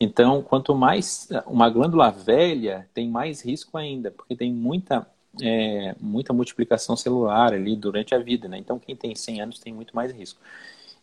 Então, 0.00 0.42
quanto 0.42 0.74
mais 0.74 1.28
uma 1.46 1.68
glândula 1.68 2.10
velha, 2.10 2.88
tem 2.94 3.08
mais 3.08 3.42
risco 3.42 3.76
ainda, 3.76 4.10
porque 4.10 4.34
tem 4.34 4.52
muita, 4.52 5.06
é, 5.42 5.94
muita 6.00 6.32
multiplicação 6.32 6.96
celular 6.96 7.52
ali 7.52 7.76
durante 7.76 8.14
a 8.14 8.18
vida, 8.18 8.48
né? 8.48 8.58
Então, 8.58 8.78
quem 8.78 8.96
tem 8.96 9.14
100 9.14 9.42
anos 9.42 9.58
tem 9.58 9.74
muito 9.74 9.94
mais 9.94 10.10
risco. 10.12 10.40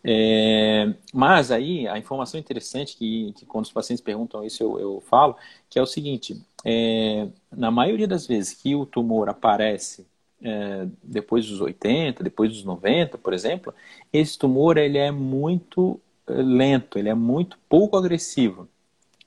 É, 0.03 0.93
mas 1.13 1.51
aí, 1.51 1.87
a 1.87 1.97
informação 1.97 2.39
interessante 2.39 2.97
que, 2.97 3.33
que 3.33 3.45
quando 3.45 3.65
os 3.65 3.71
pacientes 3.71 4.03
perguntam 4.03 4.43
isso 4.43 4.63
eu, 4.63 4.79
eu 4.79 5.01
falo, 5.01 5.35
que 5.69 5.77
é 5.77 5.81
o 5.81 5.85
seguinte, 5.85 6.41
é, 6.65 7.27
na 7.51 7.69
maioria 7.69 8.07
das 8.07 8.25
vezes 8.25 8.53
que 8.53 8.75
o 8.75 8.85
tumor 8.85 9.29
aparece 9.29 10.07
é, 10.41 10.87
depois 11.03 11.47
dos 11.47 11.61
80, 11.61 12.23
depois 12.23 12.51
dos 12.51 12.63
90, 12.63 13.17
por 13.17 13.33
exemplo, 13.33 13.73
esse 14.11 14.37
tumor 14.37 14.77
ele 14.77 14.97
é 14.97 15.11
muito 15.11 15.99
é, 16.27 16.33
lento, 16.33 16.97
ele 16.97 17.09
é 17.09 17.13
muito 17.13 17.57
pouco 17.69 17.95
agressivo. 17.95 18.67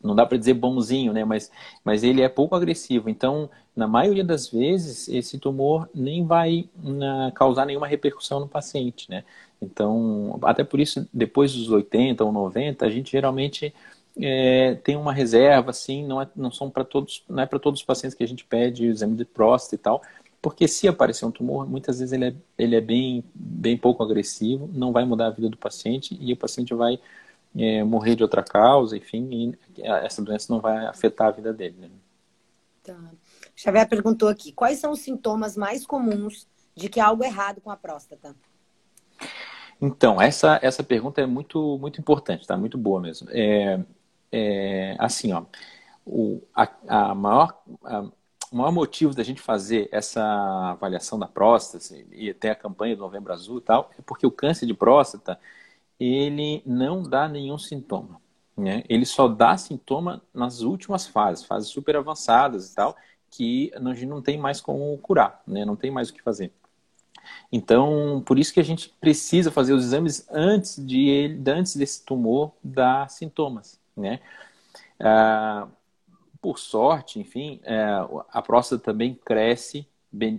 Não 0.03 0.15
dá 0.15 0.27
para 0.27 0.37
dizer 0.37 0.55
bonzinho, 0.55 1.13
né? 1.15 1.25
Mas, 1.25 1.51
mas 1.83 2.03
ele 2.05 2.21
é 2.21 2.29
pouco 2.29 2.55
agressivo. 2.55 3.09
Então, 3.09 3.49
na 3.75 3.87
maioria 3.89 4.23
das 4.25 4.49
vezes, 4.49 5.09
esse 5.09 5.39
tumor 5.39 5.89
nem 5.95 6.27
vai 6.27 6.69
na, 6.77 7.33
causar 7.33 7.65
nenhuma 7.65 7.87
repercussão 7.87 8.39
no 8.41 8.49
paciente, 8.49 9.09
né? 9.11 9.25
Então, 9.61 10.38
até 10.43 10.62
por 10.64 10.81
isso, 10.81 11.09
depois 11.12 11.53
dos 11.53 11.71
80 11.71 12.25
ou 12.25 12.33
90, 12.33 12.85
a 12.85 12.90
gente 12.90 13.12
geralmente 13.12 13.75
é, 14.21 14.75
tem 14.77 14.97
uma 14.97 15.12
reserva, 15.12 15.71
assim, 15.71 16.07
não, 16.07 16.21
é, 16.21 16.29
não 16.37 16.51
são 16.51 16.71
para 16.71 16.85
todos, 16.85 17.25
não 17.29 17.43
é 17.43 17.47
para 17.47 17.59
todos 17.59 17.81
os 17.81 17.87
pacientes 17.87 18.17
que 18.17 18.23
a 18.23 18.29
gente 18.29 18.45
pede 18.45 18.87
exame 18.87 19.17
de 19.17 19.25
próstata 19.25 19.75
e 19.75 19.79
tal, 19.79 20.03
Porque 20.40 20.69
se 20.69 20.87
aparecer 20.87 21.25
um 21.25 21.31
tumor, 21.31 21.67
muitas 21.69 21.99
vezes 21.99 22.12
ele 22.12 22.27
é, 22.27 22.35
ele 22.59 22.77
é 22.77 22.81
bem, 22.81 23.25
bem 23.35 23.77
pouco 23.77 24.03
agressivo, 24.03 24.69
não 24.73 24.93
vai 24.93 25.05
mudar 25.05 25.29
a 25.29 25.31
vida 25.31 25.49
do 25.49 25.57
paciente 25.57 26.17
e 26.21 26.33
o 26.33 26.37
paciente 26.37 26.75
vai 26.75 26.99
é, 27.57 27.83
morrer 27.85 28.14
de 28.17 28.23
outra 28.23 28.43
causa, 28.43 28.97
enfim, 28.97 29.55
essa 29.79 30.23
doença 30.23 30.53
não 30.53 30.61
vai 30.61 30.87
afetar 30.87 31.29
a 31.29 31.31
vida 31.33 31.53
dele. 31.53 31.77
Né? 31.79 31.88
Tá. 32.83 32.99
Xavier 33.57 33.88
perguntou 33.88 34.29
aqui, 34.29 34.53
quais 34.53 34.79
são 34.79 34.93
os 34.93 35.01
sintomas 35.01 35.57
mais 35.57 35.87
comuns 35.87 36.47
de 36.77 36.88
que 36.88 37.01
há 37.01 37.07
algo 37.07 37.25
errado 37.25 37.61
com 37.61 37.71
a 37.71 37.77
próstata? 37.77 38.35
Então, 39.87 40.20
essa, 40.20 40.59
essa 40.62 40.83
pergunta 40.83 41.20
é 41.20 41.27
muito, 41.27 41.77
muito 41.79 42.01
importante, 42.01 42.47
tá? 42.47 42.57
Muito 42.57 42.79
boa 42.79 43.01
mesmo. 43.01 43.29
É, 43.31 43.85
é 44.33 44.97
assim, 44.99 45.31
ó, 45.33 45.44
o, 46.07 46.42
a, 46.55 46.70
a 46.88 47.14
maior, 47.14 47.62
a, 47.85 48.01
o 48.51 48.57
maior 48.57 48.73
motivo 48.73 49.14
da 49.14 49.23
gente 49.23 49.42
fazer 49.42 49.88
essa 49.92 50.23
avaliação 50.70 51.18
da 51.18 51.29
próstata 51.29 51.85
e 52.12 52.31
até 52.31 52.51
a 52.51 52.55
campanha 52.55 52.97
do 52.97 53.03
Novembro 53.03 53.33
Azul 53.35 53.59
e 53.59 53.61
tal, 53.61 53.90
é 53.99 54.03
porque 54.03 54.27
o 54.27 54.31
câncer 54.31 54.64
de 54.64 54.73
próstata, 54.73 55.38
ele 56.01 56.62
não 56.64 57.03
dá 57.03 57.29
nenhum 57.29 57.59
sintoma. 57.59 58.23
Né? 58.57 58.85
Ele 58.88 59.05
só 59.05 59.29
dá 59.29 59.55
sintoma 59.59 60.23
nas 60.33 60.62
últimas 60.62 61.07
fases, 61.07 61.44
fases 61.44 61.68
super 61.68 61.97
avançadas 61.97 62.73
e 62.73 62.75
tal, 62.75 62.97
que 63.31 63.70
a 63.75 63.81
gente 63.94 64.07
não 64.07 64.23
tem 64.23 64.38
mais 64.38 64.62
como 64.62 64.97
curar, 64.99 65.42
né? 65.47 65.62
não 65.66 65.77
tem 65.77 65.90
mais 65.90 66.09
o 66.09 66.14
que 66.14 66.23
fazer. 66.23 66.53
Então, 67.53 68.23
por 68.25 68.39
isso 68.39 68.53
que 68.53 68.61
a 68.61 68.65
gente 68.65 68.89
precisa 69.01 69.51
fazer 69.51 69.73
os 69.73 69.85
exames 69.85 70.27
antes 70.31 70.85
de 70.85 71.09
ele, 71.09 71.51
antes 71.51 71.77
desse 71.77 72.05
tumor 72.05 72.53
dar 72.63 73.09
sintomas, 73.11 73.81
né? 73.97 74.21
Ah, 75.01 75.69
por 76.41 76.59
sorte, 76.59 77.19
enfim, 77.19 77.61
é, 77.65 77.83
a 78.31 78.43
próstata 78.43 78.83
também 78.83 79.15
cresce, 79.15 79.87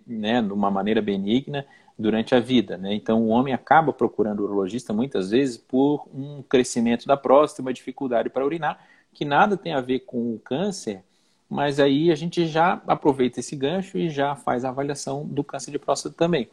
né, 0.08 0.42
de 0.42 0.54
uma 0.54 0.70
maneira 0.70 1.02
benigna 1.02 1.66
durante 1.98 2.36
a 2.36 2.40
vida, 2.40 2.78
né? 2.78 2.94
Então, 2.94 3.24
o 3.24 3.30
homem 3.30 3.54
acaba 3.54 3.92
procurando 3.92 4.42
o 4.42 4.44
urologista 4.44 4.94
muitas 4.94 5.32
vezes 5.32 5.58
por 5.58 6.08
um 6.14 6.44
crescimento 6.44 7.08
da 7.08 7.18
próstata, 7.18 7.62
uma 7.64 7.74
dificuldade 7.74 8.30
para 8.30 8.46
urinar, 8.46 8.80
que 9.14 9.26
nada 9.26 9.58
tem 9.58 9.74
a 9.74 9.82
ver 9.82 10.02
com 10.02 10.36
o 10.36 10.40
câncer, 10.40 11.04
mas 11.50 11.80
aí 11.80 12.12
a 12.12 12.16
gente 12.16 12.48
já 12.48 12.82
aproveita 12.88 13.40
esse 13.40 13.56
gancho 13.56 13.98
e 13.98 14.10
já 14.10 14.36
faz 14.36 14.66
a 14.66 14.70
avaliação 14.70 15.26
do 15.26 15.44
câncer 15.44 15.72
de 15.72 15.80
próstata 15.80 16.16
também. 16.16 16.50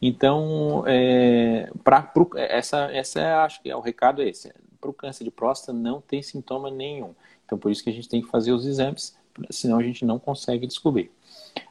Então, 0.00 0.82
é, 0.86 1.70
pra, 1.84 2.02
pro, 2.02 2.30
essa, 2.34 2.90
essa 2.92 3.20
é, 3.20 3.32
acho 3.34 3.62
que 3.62 3.70
é 3.70 3.76
o 3.76 3.80
recado 3.80 4.22
é 4.22 4.28
esse. 4.28 4.52
Para 4.80 4.90
o 4.90 4.94
câncer 4.94 5.24
de 5.24 5.30
próstata 5.30 5.72
não 5.72 6.00
tem 6.00 6.22
sintoma 6.22 6.70
nenhum. 6.70 7.14
Então, 7.44 7.58
por 7.58 7.70
isso 7.70 7.84
que 7.84 7.90
a 7.90 7.92
gente 7.92 8.08
tem 8.08 8.22
que 8.22 8.28
fazer 8.28 8.52
os 8.52 8.64
exames, 8.64 9.16
senão 9.50 9.78
a 9.78 9.82
gente 9.82 10.04
não 10.04 10.18
consegue 10.18 10.66
descobrir. 10.66 11.10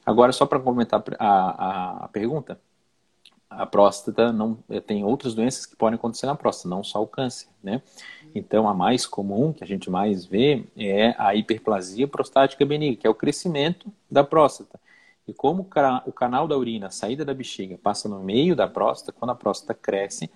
Agora, 0.06 0.32
só 0.32 0.46
para 0.46 0.60
complementar 0.60 1.04
a, 1.18 1.28
a, 1.28 2.06
a, 2.06 2.08
pergunta, 2.10 2.60
a 3.50 3.66
próstata 3.66 4.32
não 4.32 4.56
tem 4.86 5.04
outras 5.04 5.34
doenças 5.34 5.66
que 5.66 5.76
podem 5.76 5.96
acontecer 5.96 6.28
na 6.28 6.36
próstata, 6.36 6.70
não 6.70 6.84
só 6.84 7.02
o 7.02 7.08
câncer, 7.08 7.48
né? 7.64 7.82
Então, 8.36 8.70
a 8.70 8.74
mais 8.74 9.08
comum, 9.08 9.52
que 9.52 9.64
a 9.64 9.68
gente 9.68 9.90
mais 9.90 10.24
vê, 10.24 10.66
é 10.78 11.16
a 11.18 11.34
hiperplasia 11.34 12.08
prostática 12.08 12.64
benigna, 12.66 12.96
que 12.96 13.08
é 13.08 13.10
o 13.10 13.16
crescimento 13.16 13.92
da 14.10 14.24
próstata. 14.24 14.80
E 15.28 15.34
como 15.34 15.68
o 16.06 16.12
canal 16.12 16.48
da 16.48 16.58
urina, 16.58 16.88
a 16.88 16.92
saída 16.92 17.26
da 17.26 17.34
bexiga, 17.34 17.78
passa 17.78 18.08
no 18.08 18.20
meio 18.20 18.56
da 18.56 18.68
próstata, 18.68 19.12
quando 19.18 19.32
a 19.32 19.36
próstata 19.36 19.74
cresce, 19.74 20.30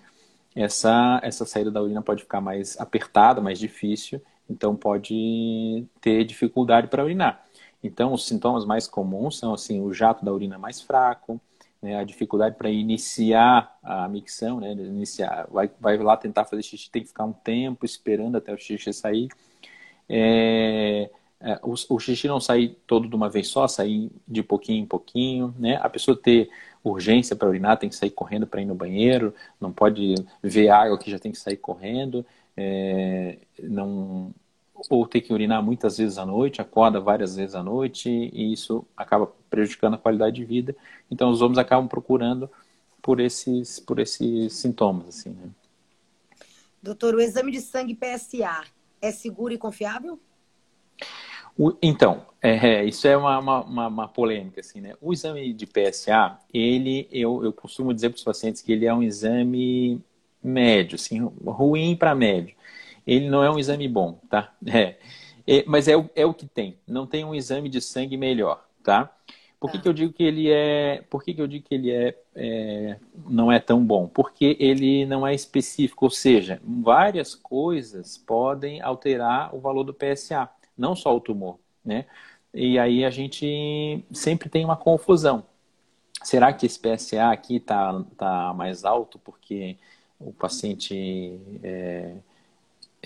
essa, 0.54 1.20
essa 1.22 1.44
saída 1.44 1.70
da 1.70 1.82
urina 1.82 2.02
pode 2.02 2.22
ficar 2.22 2.40
mais 2.40 2.78
apertada, 2.80 3.40
mais 3.40 3.58
difícil, 3.58 4.20
então 4.48 4.74
pode 4.76 5.86
ter 6.00 6.24
dificuldade 6.24 6.88
para 6.88 7.04
urinar. 7.04 7.44
Então, 7.82 8.12
os 8.12 8.26
sintomas 8.26 8.64
mais 8.64 8.86
comuns 8.86 9.38
são 9.38 9.52
assim, 9.52 9.80
o 9.80 9.92
jato 9.92 10.24
da 10.24 10.32
urina 10.32 10.58
mais 10.58 10.80
fraco, 10.80 11.40
né, 11.84 11.96
a 11.96 12.04
dificuldade 12.04 12.56
para 12.56 12.70
iniciar 12.70 13.78
a 13.82 14.08
micção, 14.08 14.58
né, 14.58 14.72
iniciar, 14.72 15.46
vai, 15.50 15.70
vai 15.78 15.98
lá 15.98 16.16
tentar 16.16 16.46
fazer 16.46 16.62
xixi, 16.62 16.90
tem 16.90 17.02
que 17.02 17.08
ficar 17.08 17.24
um 17.24 17.32
tempo 17.32 17.84
esperando 17.84 18.36
até 18.36 18.52
o 18.54 18.56
xixi 18.56 18.90
sair. 18.92 19.28
É, 20.08 21.10
é, 21.40 21.60
o, 21.62 21.74
o, 21.90 22.00
xixi 22.00 22.26
não 22.26 22.40
sair 22.40 22.78
todo 22.86 23.06
de 23.06 23.14
uma 23.14 23.28
vez 23.28 23.48
só, 23.48 23.68
sair 23.68 24.10
de 24.26 24.42
pouquinho 24.42 24.82
em 24.82 24.86
pouquinho, 24.86 25.54
né? 25.58 25.78
A 25.82 25.90
pessoa 25.90 26.16
ter 26.16 26.48
urgência 26.82 27.36
para 27.36 27.48
urinar, 27.48 27.78
tem 27.78 27.90
que 27.90 27.96
sair 27.96 28.10
correndo 28.10 28.46
para 28.46 28.62
ir 28.62 28.64
no 28.64 28.74
banheiro, 28.74 29.34
não 29.60 29.70
pode 29.70 30.14
ver 30.42 30.70
água 30.70 30.98
que 30.98 31.10
já 31.10 31.18
tem 31.18 31.32
que 31.32 31.38
sair 31.38 31.58
correndo, 31.58 32.24
é, 32.56 33.38
não 33.62 34.32
ou 34.90 35.06
ter 35.06 35.20
que 35.20 35.32
urinar 35.32 35.62
muitas 35.62 35.98
vezes 35.98 36.18
à 36.18 36.26
noite, 36.26 36.60
acorda 36.60 37.00
várias 37.00 37.36
vezes 37.36 37.54
à 37.54 37.62
noite 37.62 38.08
e 38.08 38.52
isso 38.52 38.86
acaba 38.96 39.26
prejudicando 39.48 39.94
a 39.94 39.98
qualidade 39.98 40.36
de 40.36 40.44
vida. 40.44 40.76
Então 41.10 41.30
os 41.30 41.40
homens 41.40 41.58
acabam 41.58 41.88
procurando 41.88 42.50
por 43.02 43.20
esses 43.20 43.80
por 43.80 43.98
esses 43.98 44.52
sintomas 44.54 45.08
assim. 45.08 45.30
Né? 45.30 45.50
Doutor, 46.82 47.14
o 47.14 47.20
exame 47.20 47.50
de 47.50 47.60
sangue 47.60 47.94
PSA 47.94 48.64
é 49.00 49.10
seguro 49.10 49.52
e 49.52 49.58
confiável? 49.58 50.18
O, 51.56 51.72
então, 51.80 52.26
é, 52.42 52.84
isso 52.84 53.06
é 53.06 53.16
uma, 53.16 53.38
uma, 53.38 53.86
uma, 53.86 54.08
polêmica, 54.08 54.60
assim, 54.60 54.80
né? 54.80 54.94
O 55.00 55.12
exame 55.12 55.52
de 55.52 55.66
PSA, 55.66 56.36
ele, 56.52 57.08
eu, 57.12 57.44
eu 57.44 57.52
costumo 57.52 57.94
dizer 57.94 58.10
para 58.10 58.16
os 58.16 58.24
pacientes 58.24 58.60
que 58.60 58.72
ele 58.72 58.86
é 58.86 58.92
um 58.92 59.02
exame 59.02 60.02
médio, 60.42 60.96
assim, 60.96 61.20
ruim 61.44 61.96
para 61.96 62.14
médio. 62.14 62.56
Ele 63.06 63.28
não 63.28 63.42
é 63.42 63.50
um 63.50 63.58
exame 63.58 63.88
bom, 63.88 64.18
tá? 64.28 64.52
É, 65.46 65.58
é, 65.58 65.64
mas 65.66 65.88
é, 65.88 65.92
é 66.16 66.24
o 66.24 66.32
que 66.32 66.46
tem. 66.46 66.78
Não 66.86 67.06
tem 67.06 67.22
um 67.22 67.34
exame 67.34 67.68
de 67.68 67.78
sangue 67.80 68.16
melhor, 68.16 68.66
tá? 68.82 69.14
Por 69.60 69.70
que, 69.70 69.76
tá. 69.76 69.82
que 69.82 69.88
eu 69.88 69.92
digo 69.92 70.12
que 70.12 70.22
ele 70.22 70.50
é? 70.50 71.02
Por 71.10 71.22
que, 71.22 71.34
que 71.34 71.40
eu 71.40 71.46
digo 71.46 71.66
que 71.66 71.74
ele 71.74 71.90
é, 71.90 72.18
é, 72.34 72.96
não 73.26 73.52
é 73.52 73.58
tão 73.58 73.84
bom? 73.84 74.06
Porque 74.06 74.56
ele 74.58 75.04
não 75.06 75.26
é 75.26 75.34
específico, 75.34 76.06
ou 76.06 76.10
seja, 76.10 76.60
várias 76.62 77.34
coisas 77.34 78.16
podem 78.16 78.80
alterar 78.80 79.54
o 79.54 79.60
valor 79.60 79.84
do 79.84 79.94
PSA 79.94 80.48
não 80.76 80.94
só 80.96 81.16
o 81.16 81.20
tumor, 81.20 81.58
né? 81.84 82.06
E 82.52 82.78
aí 82.78 83.04
a 83.04 83.10
gente 83.10 84.04
sempre 84.12 84.48
tem 84.48 84.64
uma 84.64 84.76
confusão. 84.76 85.44
Será 86.22 86.52
que 86.52 86.66
esse 86.66 86.78
PSA 86.78 87.30
aqui 87.30 87.56
está 87.56 88.04
tá 88.16 88.54
mais 88.54 88.84
alto 88.84 89.18
porque 89.18 89.76
o 90.18 90.32
paciente 90.32 91.38
é, 91.62 92.16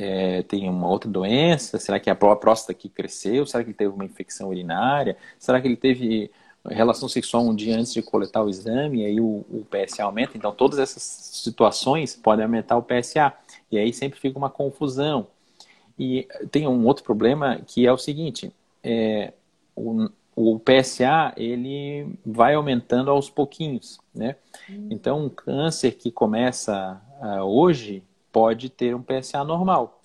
é, 0.00 0.42
tem 0.44 0.68
uma 0.68 0.88
outra 0.88 1.10
doença? 1.10 1.76
Será 1.76 1.98
que 1.98 2.08
a 2.08 2.14
próstata 2.14 2.70
aqui 2.70 2.88
cresceu? 2.88 3.44
Será 3.44 3.64
que 3.64 3.70
ele 3.70 3.76
teve 3.76 3.92
uma 3.92 4.04
infecção 4.04 4.48
urinária? 4.48 5.16
Será 5.40 5.60
que 5.60 5.66
ele 5.66 5.76
teve 5.76 6.30
relação 6.68 7.08
sexual 7.08 7.44
um 7.44 7.54
dia 7.54 7.76
antes 7.76 7.92
de 7.92 8.00
coletar 8.00 8.44
o 8.44 8.48
exame 8.48 9.00
e 9.00 9.06
aí 9.06 9.20
o, 9.20 9.44
o 9.50 9.66
PSA 9.68 10.04
aumenta? 10.04 10.36
Então, 10.36 10.52
todas 10.52 10.78
essas 10.78 11.02
situações 11.02 12.14
podem 12.14 12.44
aumentar 12.44 12.76
o 12.76 12.82
PSA. 12.82 13.32
E 13.72 13.76
aí 13.76 13.92
sempre 13.92 14.20
fica 14.20 14.38
uma 14.38 14.48
confusão. 14.48 15.26
E 15.98 16.28
tem 16.52 16.68
um 16.68 16.86
outro 16.86 17.02
problema 17.02 17.60
que 17.66 17.84
é 17.84 17.92
o 17.92 17.98
seguinte, 17.98 18.52
é, 18.84 19.32
o, 19.74 20.08
o 20.36 20.60
PSA 20.60 21.32
ele 21.36 22.06
vai 22.24 22.54
aumentando 22.54 23.10
aos 23.10 23.28
pouquinhos, 23.28 23.98
né? 24.14 24.36
Hum. 24.70 24.86
Então, 24.90 25.24
um 25.24 25.28
câncer 25.28 25.90
que 25.92 26.12
começa 26.12 27.02
uh, 27.20 27.42
hoje 27.42 28.04
pode 28.38 28.70
ter 28.70 28.94
um 28.94 29.02
PSA 29.02 29.42
normal. 29.42 30.00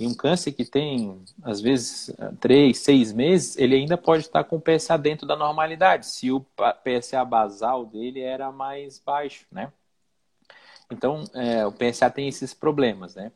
E 0.00 0.04
um 0.04 0.12
câncer 0.12 0.50
que 0.50 0.64
tem, 0.64 1.22
às 1.44 1.60
vezes, 1.60 2.10
três, 2.40 2.78
seis 2.78 3.12
meses, 3.12 3.56
ele 3.56 3.76
ainda 3.76 3.96
pode 3.96 4.24
estar 4.24 4.42
com 4.42 4.56
o 4.56 4.60
PSA 4.60 4.98
dentro 4.98 5.24
da 5.28 5.36
normalidade, 5.36 6.06
se 6.06 6.32
o 6.32 6.44
PSA 6.84 7.24
basal 7.24 7.86
dele 7.86 8.20
era 8.20 8.50
mais 8.50 8.98
baixo, 8.98 9.46
né? 9.52 9.72
Então, 10.90 11.22
é, 11.34 11.64
o 11.64 11.70
PSA 11.70 12.10
tem 12.10 12.26
esses 12.26 12.52
problemas, 12.52 13.14
né? 13.14 13.30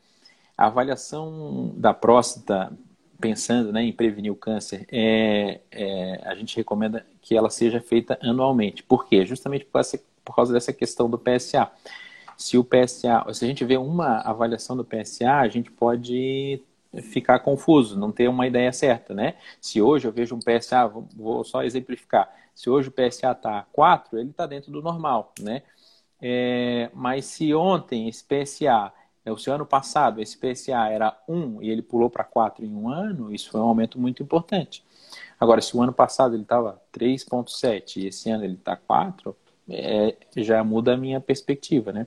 A 0.59 0.67
avaliação 0.67 1.73
da 1.77 1.95
próstata, 1.95 2.73
pensando 3.21 3.73
né, 3.73 3.85
em 3.85 3.93
prevenir 3.93 4.33
o 4.33 4.37
câncer, 4.37 4.87
é, 4.91 5.61
é, 5.71 6.21
a 6.25 6.35
gente 6.35 6.57
recomenda 6.57 7.07
que 7.21 7.37
ela 7.37 7.49
seja 7.49 7.81
feita 7.81 8.19
anualmente. 8.21 8.83
Por 8.83 9.07
quê? 9.07 9.25
Justamente 9.25 9.65
por, 9.67 9.81
essa, 9.81 10.01
por 10.25 10.35
causa 10.35 10.53
dessa 10.53 10.73
questão 10.73 11.09
do 11.09 11.17
PSA. 11.17 11.71
Se 12.43 12.59
o 12.59 12.65
PSA, 12.65 13.25
se 13.33 13.45
a 13.45 13.49
gente 13.49 13.65
vê 13.65 13.77
uma 13.77 14.19
avaliação 14.21 14.77
do 14.77 14.85
PSA, 14.85 15.33
a 15.33 15.49
gente 15.49 15.71
pode 15.71 16.61
ficar 17.01 17.39
confuso, 17.39 17.99
não 17.99 18.11
ter 18.11 18.29
uma 18.29 18.47
ideia 18.47 18.73
certa, 18.73 19.15
né? 19.15 19.37
Se 19.61 19.81
hoje 19.81 20.09
eu 20.09 20.13
vejo 20.13 20.35
um 20.35 20.41
PSA, 20.41 20.89
vou 21.17 21.45
só 21.45 21.63
exemplificar, 21.63 22.29
se 22.55 22.69
hoje 22.69 22.89
o 22.89 22.93
PSA 22.93 23.31
está 23.31 23.67
4, 23.73 24.19
ele 24.19 24.31
está 24.31 24.47
dentro 24.47 24.73
do 24.73 24.83
normal, 24.83 25.33
né? 25.41 25.63
É, 26.21 26.91
mas 26.93 27.27
se 27.27 27.55
ontem 27.55 28.09
esse 28.09 28.25
PSA 28.25 28.93
é, 29.25 29.31
o 29.31 29.39
seu 29.39 29.55
ano 29.55 29.65
passado, 29.65 30.21
esse 30.21 30.37
PSA 30.37 30.89
era 30.89 31.17
1 31.29 31.63
e 31.63 31.71
ele 31.71 31.83
pulou 31.83 32.11
para 32.11 32.25
4 32.25 32.65
em 32.65 32.75
um 32.75 32.89
ano, 32.89 33.33
isso 33.33 33.51
foi 33.51 33.61
um 33.61 33.65
aumento 33.65 33.99
muito 34.01 34.23
importante. 34.23 34.85
Agora, 35.39 35.61
se 35.61 35.77
o 35.77 35.83
ano 35.83 35.93
passado 35.93 36.35
ele 36.35 36.43
estava 36.43 36.81
3,7 36.93 37.99
e 37.99 38.07
esse 38.09 38.31
ano 38.31 38.45
ele 38.45 38.55
está 38.55 38.77
4, 38.77 39.37
é, 39.73 40.17
já 40.37 40.63
muda 40.63 40.95
a 40.95 40.97
minha 40.97 41.21
perspectiva, 41.21 41.93
né? 41.93 42.07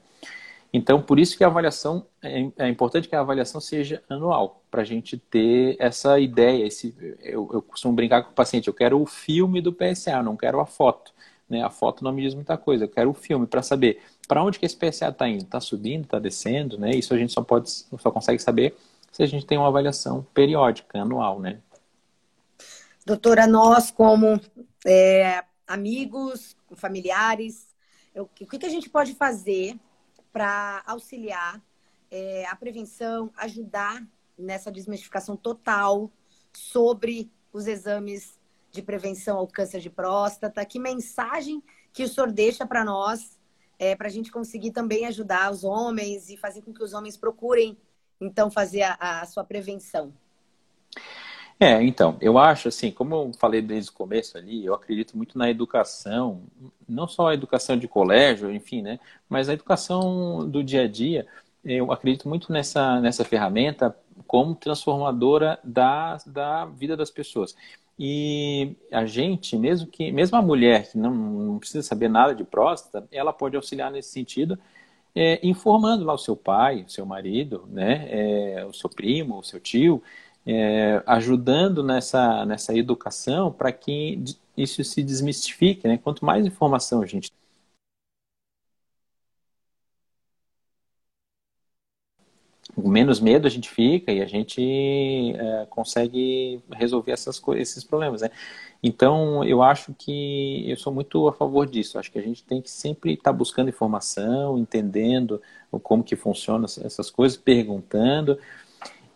Então, 0.74 1.02
por 1.02 1.18
isso 1.20 1.38
que 1.38 1.44
a 1.44 1.48
avaliação, 1.48 2.06
é, 2.22 2.50
é 2.58 2.68
importante 2.68 3.08
que 3.08 3.16
a 3.16 3.22
avaliação 3.22 3.62
seja 3.62 4.04
anual, 4.10 4.62
para 4.70 4.82
a 4.82 4.86
gente 4.86 5.18
ter 5.18 5.78
essa 5.80 6.20
ideia. 6.20 6.66
Esse, 6.66 6.94
eu, 7.22 7.50
eu 7.54 7.62
costumo 7.62 7.94
brincar 7.94 8.24
com 8.24 8.32
o 8.32 8.34
paciente, 8.34 8.68
eu 8.68 8.74
quero 8.74 9.02
o 9.02 9.06
filme 9.06 9.62
do 9.62 9.72
PSA, 9.72 10.22
não 10.22 10.36
quero 10.36 10.60
a 10.60 10.66
foto. 10.66 11.14
Né? 11.50 11.64
A 11.64 11.70
foto 11.70 12.04
não 12.04 12.12
me 12.12 12.22
diz 12.22 12.34
muita 12.34 12.58
coisa. 12.58 12.84
Eu 12.84 12.90
quero 12.90 13.10
o 13.10 13.14
filme 13.14 13.48
para 13.48 13.62
saber 13.62 14.02
para 14.28 14.44
onde 14.44 14.60
que 14.60 14.66
esse 14.66 14.76
PSA 14.76 15.08
está 15.08 15.30
indo. 15.30 15.44
Está 15.44 15.62
subindo, 15.62 16.04
está 16.04 16.20
descendo, 16.20 16.78
né? 16.78 16.92
Isso 16.92 17.14
a 17.14 17.18
gente 17.18 17.32
só 17.32 17.42
pode, 17.42 17.70
só 17.70 18.12
consegue 18.12 18.42
saber 18.42 18.76
se 19.12 19.24
a 19.24 19.26
gente 19.26 19.46
tem 19.46 19.58
uma 19.58 19.68
avaliação 19.68 20.28
periódica, 20.34 21.02
anual, 21.02 21.40
né? 21.40 21.60
Doutora, 23.06 23.48
nós 23.48 23.92
como 23.92 24.42
é, 24.86 25.44
amigos, 25.68 26.55
familiares, 26.74 27.68
eu, 28.14 28.24
o 28.24 28.28
que, 28.28 28.58
que 28.58 28.66
a 28.66 28.70
gente 28.70 28.90
pode 28.90 29.14
fazer 29.14 29.78
para 30.32 30.84
auxiliar 30.86 31.62
é, 32.10 32.46
a 32.46 32.56
prevenção, 32.56 33.32
ajudar 33.38 34.06
nessa 34.38 34.72
desmistificação 34.72 35.36
total 35.36 36.10
sobre 36.54 37.30
os 37.52 37.68
exames 37.68 38.40
de 38.72 38.82
prevenção 38.82 39.38
ao 39.38 39.48
câncer 39.48 39.82
de 39.82 39.90
próstata? 39.90 40.66
Que 40.66 40.80
mensagem 40.80 41.62
que 41.92 42.04
o 42.04 42.08
senhor 42.08 42.32
deixa 42.32 42.66
para 42.66 42.84
nós, 42.84 43.40
é, 43.78 43.96
para 43.96 44.08
a 44.08 44.12
gente 44.12 44.32
conseguir 44.32 44.72
também 44.72 45.06
ajudar 45.06 45.52
os 45.52 45.64
homens 45.64 46.30
e 46.30 46.38
fazer 46.38 46.62
com 46.62 46.74
que 46.74 46.84
os 46.84 46.94
homens 46.94 47.18
procurem, 47.18 47.78
então, 48.20 48.50
fazer 48.50 48.84
a, 48.84 49.22
a 49.22 49.26
sua 49.26 49.44
prevenção? 49.44 50.14
É, 51.60 51.82
então, 51.82 52.18
eu 52.20 52.38
acho 52.38 52.68
assim, 52.68 52.92
como 52.92 53.16
eu 53.16 53.32
falei 53.40 53.62
desde 53.62 53.90
o 53.90 53.94
começo 53.94 54.38
ali, 54.38 54.66
eu 54.66 54.74
acredito 54.74 55.16
muito 55.16 55.38
na 55.38 55.50
educação, 55.50 56.44
não 56.88 57.08
só 57.08 57.30
a 57.30 57.34
educação 57.34 57.78
de 57.78 57.88
colégio, 57.88 58.52
enfim, 58.54 58.82
né, 58.82 59.00
mas 59.30 59.48
a 59.48 59.54
educação 59.54 60.50
do 60.50 60.64
dia 60.64 60.84
a 60.84 60.88
dia. 60.88 61.26
Eu 61.64 61.92
acredito 61.92 62.28
muito 62.28 62.52
nessa, 62.52 63.00
nessa 63.00 63.24
ferramenta 63.24 63.96
como 64.28 64.54
transformadora 64.54 65.58
da, 65.64 66.18
da 66.28 66.66
vida 66.66 66.96
das 66.98 67.10
pessoas. 67.10 67.56
E 67.98 68.76
a 68.92 69.06
gente, 69.06 69.58
mesmo 69.58 69.88
que, 69.88 70.12
mesmo 70.12 70.38
a 70.38 70.42
mulher 70.42 70.92
que 70.92 70.98
não, 70.98 71.14
não 71.14 71.60
precisa 71.60 71.82
saber 71.88 72.10
nada 72.10 72.36
de 72.36 72.44
próstata, 72.44 73.08
ela 73.12 73.32
pode 73.32 73.56
auxiliar 73.56 73.90
nesse 73.90 74.10
sentido, 74.10 74.60
é, 75.16 75.40
informando 75.42 76.04
lá 76.04 76.14
o 76.14 76.18
seu 76.18 76.36
pai, 76.36 76.84
o 76.86 76.90
seu 76.90 77.06
marido, 77.06 77.66
né, 77.70 78.08
é, 78.10 78.66
o 78.66 78.74
seu 78.74 78.90
primo, 78.90 79.40
o 79.40 79.44
seu 79.44 79.60
tio, 79.60 80.04
é, 80.46 81.02
ajudando 81.06 81.84
nessa, 81.84 82.46
nessa 82.46 82.74
educação 82.76 83.52
para 83.52 83.72
que 83.72 84.24
isso 84.56 84.84
se 84.84 85.04
desmistifique. 85.04 85.88
Né? 85.88 85.98
Quanto 85.98 86.26
mais 86.26 86.46
informação 86.46 87.02
a 87.02 87.06
gente 87.06 87.32
menos 92.78 93.20
medo 93.20 93.48
a 93.48 93.50
gente 93.50 93.70
fica 93.70 94.12
e 94.12 94.22
a 94.22 94.26
gente 94.26 94.62
é, 95.36 95.66
consegue 95.70 96.62
resolver 96.74 97.12
essas 97.12 97.42
esses 97.56 97.84
problemas, 97.84 98.22
né? 98.22 98.30
Então, 98.84 99.44
eu 99.44 99.64
acho 99.64 99.94
que 99.98 100.70
eu 100.70 100.78
sou 100.78 100.94
muito 100.94 101.28
a 101.28 101.34
favor 101.34 101.66
disso. 101.68 101.98
Acho 101.98 102.12
que 102.12 102.20
a 102.20 102.22
gente 102.22 102.44
tem 102.44 102.62
que 102.62 102.70
sempre 102.70 103.14
estar 103.14 103.32
tá 103.32 103.34
buscando 103.34 103.70
informação, 103.70 104.58
entendendo 104.60 105.42
como 105.82 106.04
que 106.04 106.16
funcionam 106.16 106.66
essas 106.66 107.10
coisas, 107.10 107.38
perguntando. 107.38 108.38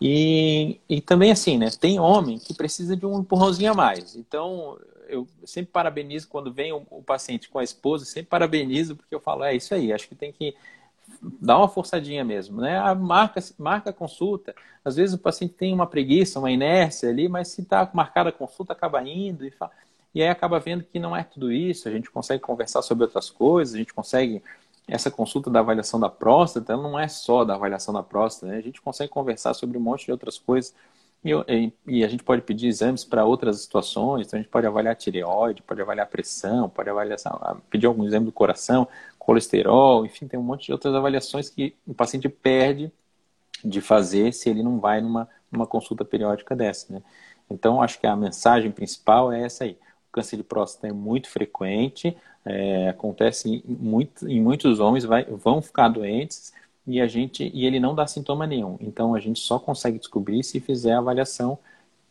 E, 0.00 0.80
e 0.88 1.00
também 1.00 1.30
assim, 1.30 1.58
né? 1.58 1.70
Tem 1.70 2.00
homem 2.00 2.38
que 2.38 2.54
precisa 2.54 2.96
de 2.96 3.04
um 3.04 3.20
empurrãozinho 3.20 3.72
a 3.72 3.74
mais. 3.74 4.16
Então, 4.16 4.78
eu 5.08 5.28
sempre 5.44 5.70
parabenizo 5.72 6.28
quando 6.28 6.52
vem 6.52 6.72
o, 6.72 6.86
o 6.90 7.02
paciente 7.02 7.48
com 7.48 7.58
a 7.58 7.64
esposa, 7.64 8.04
sempre 8.04 8.30
parabenizo 8.30 8.96
porque 8.96 9.14
eu 9.14 9.20
falo, 9.20 9.44
é 9.44 9.54
isso 9.54 9.74
aí, 9.74 9.92
acho 9.92 10.08
que 10.08 10.14
tem 10.14 10.32
que 10.32 10.54
dá 11.40 11.58
uma 11.58 11.68
forçadinha 11.68 12.24
mesmo, 12.24 12.60
né? 12.60 12.78
A 12.78 12.94
marca, 12.94 13.40
marca 13.58 13.90
a 13.90 13.92
consulta. 13.92 14.54
Às 14.84 14.96
vezes 14.96 15.14
o 15.14 15.18
paciente 15.18 15.54
tem 15.54 15.74
uma 15.74 15.86
preguiça, 15.86 16.38
uma 16.38 16.50
inércia 16.50 17.08
ali, 17.08 17.28
mas 17.28 17.48
se 17.48 17.62
está 17.62 17.88
marcada 17.92 18.30
a 18.30 18.32
consulta, 18.32 18.72
acaba 18.72 19.02
indo 19.02 19.44
e, 19.44 19.50
fala... 19.50 19.72
e 20.14 20.22
aí 20.22 20.28
acaba 20.28 20.58
vendo 20.58 20.84
que 20.84 20.98
não 20.98 21.16
é 21.16 21.22
tudo 21.24 21.52
isso. 21.52 21.88
A 21.88 21.92
gente 21.92 22.10
consegue 22.10 22.42
conversar 22.42 22.82
sobre 22.82 23.04
outras 23.04 23.28
coisas, 23.28 23.74
a 23.74 23.78
gente 23.78 23.92
consegue 23.92 24.42
essa 24.90 25.10
consulta 25.10 25.48
da 25.48 25.60
avaliação 25.60 26.00
da 26.00 26.08
próstata, 26.08 26.72
ela 26.72 26.82
não 26.82 26.98
é 26.98 27.06
só 27.06 27.44
da 27.44 27.54
avaliação 27.54 27.94
da 27.94 28.02
próstata, 28.02 28.52
né? 28.52 28.58
A 28.58 28.60
gente 28.60 28.80
consegue 28.82 29.10
conversar 29.10 29.54
sobre 29.54 29.78
um 29.78 29.80
monte 29.80 30.06
de 30.06 30.12
outras 30.12 30.38
coisas. 30.38 30.74
E, 31.24 31.30
e, 31.32 31.72
e 31.86 32.04
a 32.04 32.08
gente 32.08 32.24
pode 32.24 32.42
pedir 32.42 32.66
exames 32.66 33.04
para 33.04 33.24
outras 33.24 33.60
situações, 33.60 34.26
então 34.26 34.38
a 34.38 34.42
gente 34.42 34.50
pode 34.50 34.66
avaliar 34.66 34.96
tireoide, 34.96 35.62
pode 35.62 35.80
avaliar 35.80 36.06
pressão, 36.08 36.68
pode 36.68 36.88
avaliar, 36.88 37.18
pedir 37.68 37.86
algum 37.86 38.04
exame 38.04 38.24
do 38.26 38.32
coração, 38.32 38.88
colesterol, 39.18 40.04
enfim, 40.06 40.26
tem 40.26 40.40
um 40.40 40.42
monte 40.42 40.66
de 40.66 40.72
outras 40.72 40.94
avaliações 40.94 41.50
que 41.50 41.76
o 41.86 41.94
paciente 41.94 42.28
perde 42.28 42.90
de 43.62 43.80
fazer 43.80 44.32
se 44.32 44.48
ele 44.48 44.62
não 44.62 44.80
vai 44.80 45.00
numa, 45.02 45.28
numa 45.52 45.66
consulta 45.66 46.04
periódica 46.04 46.56
dessa, 46.56 46.92
né? 46.92 47.02
Então, 47.50 47.82
acho 47.82 48.00
que 48.00 48.06
a 48.06 48.16
mensagem 48.16 48.70
principal 48.70 49.32
é 49.32 49.42
essa 49.42 49.64
aí. 49.64 49.76
Câncer 50.12 50.36
de 50.36 50.42
próstata 50.42 50.88
é 50.88 50.92
muito 50.92 51.28
frequente, 51.28 52.16
é, 52.44 52.88
acontece 52.88 53.48
em, 53.48 53.62
muito, 53.66 54.28
em 54.28 54.40
muitos 54.40 54.80
homens, 54.80 55.04
vai, 55.04 55.24
vão 55.24 55.60
ficar 55.62 55.88
doentes 55.88 56.52
e 56.86 57.00
a 57.00 57.06
gente 57.06 57.50
e 57.54 57.66
ele 57.66 57.78
não 57.78 57.94
dá 57.94 58.06
sintoma 58.06 58.46
nenhum. 58.46 58.76
Então, 58.80 59.14
a 59.14 59.20
gente 59.20 59.40
só 59.40 59.58
consegue 59.58 59.98
descobrir 59.98 60.42
se 60.42 60.60
fizer 60.60 60.92
a 60.92 60.98
avaliação 60.98 61.58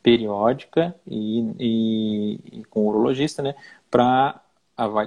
periódica 0.02 0.96
e, 1.08 1.40
e, 1.60 2.60
e 2.60 2.64
com 2.66 2.82
o 2.82 2.90
urologista, 2.90 3.42
né, 3.42 3.56
para 3.92 4.42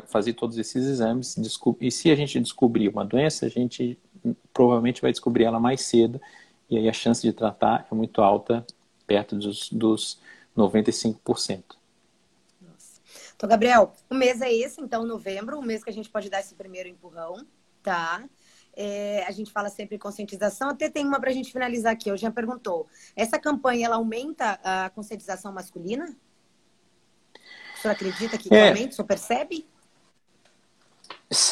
fazer 0.06 0.34
todos 0.34 0.58
esses 0.58 0.84
exames 0.84 1.34
e 1.80 1.90
se 1.90 2.10
a 2.10 2.14
gente 2.14 2.38
descobrir 2.38 2.88
uma 2.88 3.06
doença, 3.06 3.46
a 3.46 3.48
gente 3.48 3.98
provavelmente 4.52 5.00
vai 5.00 5.10
descobrir 5.10 5.44
ela 5.44 5.58
mais 5.58 5.80
cedo 5.80 6.20
e 6.68 6.76
aí 6.76 6.88
a 6.88 6.92
chance 6.92 7.22
de 7.22 7.32
tratar 7.32 7.86
é 7.90 7.94
muito 7.94 8.20
alta, 8.20 8.66
perto 9.06 9.36
dos, 9.36 9.70
dos 9.70 10.18
95%. 10.56 11.81
Então, 13.42 13.50
Gabriel, 13.50 13.92
o 14.08 14.14
mês 14.14 14.40
é 14.40 14.52
esse, 14.52 14.80
então, 14.80 15.04
novembro, 15.04 15.58
o 15.58 15.62
mês 15.64 15.82
que 15.82 15.90
a 15.90 15.92
gente 15.92 16.08
pode 16.08 16.30
dar 16.30 16.38
esse 16.38 16.54
primeiro 16.54 16.88
empurrão, 16.88 17.44
tá? 17.82 18.22
É, 18.72 19.24
a 19.26 19.32
gente 19.32 19.50
fala 19.50 19.68
sempre 19.68 19.96
em 19.96 19.98
conscientização. 19.98 20.68
Até 20.68 20.88
tem 20.88 21.04
uma 21.04 21.18
para 21.18 21.30
a 21.30 21.32
gente 21.32 21.50
finalizar 21.50 21.92
aqui. 21.92 22.08
Eu 22.08 22.16
já 22.16 22.30
perguntou. 22.30 22.86
Essa 23.16 23.40
campanha 23.40 23.86
ela 23.86 23.96
aumenta 23.96 24.60
a 24.62 24.90
conscientização 24.90 25.52
masculina? 25.52 26.16
O 27.74 27.80
senhor 27.80 27.94
acredita 27.94 28.38
que 28.38 28.48
é. 28.54 28.62
realmente 28.62 28.92
o 28.92 28.94
senhor 28.94 29.08
percebe? 29.08 29.66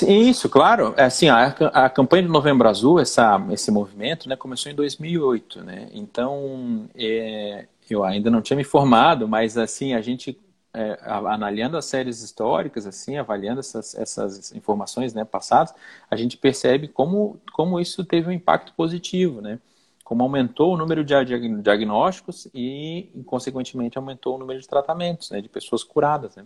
Isso, 0.07 0.49
claro. 0.49 0.95
É, 0.97 1.07
assim, 1.07 1.29
a, 1.29 1.47
a 1.49 1.91
campanha 1.91 2.23
de 2.23 2.29
Novembro 2.29 2.69
Azul, 2.69 3.01
essa, 3.01 3.45
esse 3.51 3.73
movimento, 3.73 4.29
né, 4.29 4.37
começou 4.37 4.71
em 4.71 4.77
2008, 4.77 5.65
né? 5.65 5.89
Então, 5.93 6.89
é, 6.95 7.67
eu 7.91 8.05
ainda 8.05 8.31
não 8.31 8.41
tinha 8.41 8.57
me 8.57 8.63
formado, 8.63 9.27
mas 9.27 9.59
assim, 9.59 9.93
a 9.93 10.01
gente 10.01 10.39
é, 10.73 10.99
analisando 11.05 11.77
as 11.77 11.85
séries 11.87 12.23
históricas, 12.23 12.87
assim, 12.87 13.17
avaliando 13.17 13.61
essas, 13.61 13.95
essas 13.95 14.53
informações 14.53 15.13
né, 15.15 15.25
passadas, 15.25 15.75
a 16.11 16.17
gente 16.17 16.37
percebe 16.37 16.89
como, 16.89 17.41
como 17.53 17.81
isso 17.81 18.05
teve 18.05 18.29
um 18.29 18.33
impacto 18.33 18.73
positivo, 18.75 19.41
né? 19.41 19.59
como 20.11 20.25
aumentou 20.25 20.75
o 20.75 20.77
número 20.77 21.05
de 21.05 21.15
diagnósticos 21.63 22.49
e, 22.53 23.09
consequentemente, 23.27 23.97
aumentou 23.97 24.35
o 24.35 24.39
número 24.39 24.61
de 24.61 24.67
tratamentos, 24.67 25.31
né, 25.31 25.41
de 25.41 25.49
pessoas 25.49 25.85
curadas. 25.85 26.35
Né? 26.35 26.45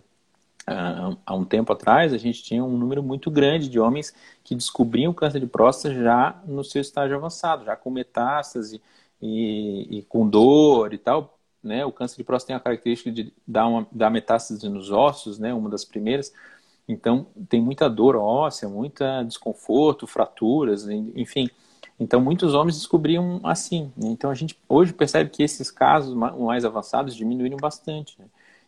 Há 1.25 1.33
um 1.33 1.43
tempo 1.43 1.73
atrás, 1.73 2.13
a 2.13 2.17
gente 2.19 2.43
tinha 2.43 2.63
um 2.63 2.77
número 2.77 3.01
muito 3.01 3.31
grande 3.31 3.67
de 3.67 3.79
homens 3.79 4.13
que 4.43 4.53
descobriam 4.53 5.11
câncer 5.15 5.39
de 5.39 5.47
próstata 5.47 5.95
já 5.95 6.39
no 6.45 6.63
seu 6.63 6.79
estágio 6.79 7.17
avançado, 7.17 7.65
já 7.65 7.75
com 7.75 7.89
metástase 7.89 8.79
e, 9.19 9.97
e 9.97 10.03
com 10.03 10.29
dor 10.29 10.93
e 10.93 10.99
tal. 10.99 11.34
Né? 11.65 11.83
O 11.83 11.91
câncer 11.91 12.17
de 12.17 12.23
próstata 12.23 12.47
tem 12.47 12.55
a 12.55 12.59
característica 12.59 13.11
de 13.11 13.33
dar, 13.45 13.67
uma, 13.67 13.87
dar 13.91 14.11
metástase 14.11 14.69
nos 14.69 14.91
ossos, 14.91 15.39
né? 15.39 15.53
uma 15.53 15.69
das 15.69 15.83
primeiras. 15.83 16.31
Então, 16.87 17.25
tem 17.49 17.59
muita 17.59 17.89
dor 17.89 18.15
óssea, 18.15 18.69
muita 18.69 19.23
desconforto, 19.23 20.05
fraturas, 20.05 20.87
enfim. 20.87 21.49
Então, 21.99 22.21
muitos 22.21 22.53
homens 22.53 22.77
descobriam 22.77 23.39
assim. 23.43 23.91
Né? 23.97 24.09
Então, 24.09 24.29
a 24.29 24.35
gente 24.35 24.55
hoje 24.69 24.93
percebe 24.93 25.31
que 25.31 25.41
esses 25.41 25.71
casos 25.71 26.13
mais 26.13 26.63
avançados 26.63 27.15
diminuíram 27.15 27.57
bastante. 27.57 28.15
Né? 28.19 28.25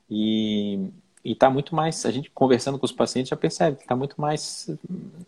E 0.09 0.91
está 1.23 1.49
muito 1.49 1.75
mais, 1.75 2.03
a 2.05 2.11
gente 2.11 2.31
conversando 2.31 2.79
com 2.79 2.85
os 2.85 2.91
pacientes 2.91 3.29
já 3.29 3.35
percebe 3.35 3.77
que 3.77 3.83
está 3.83 3.95
muito 3.95 4.19
mais, 4.19 4.75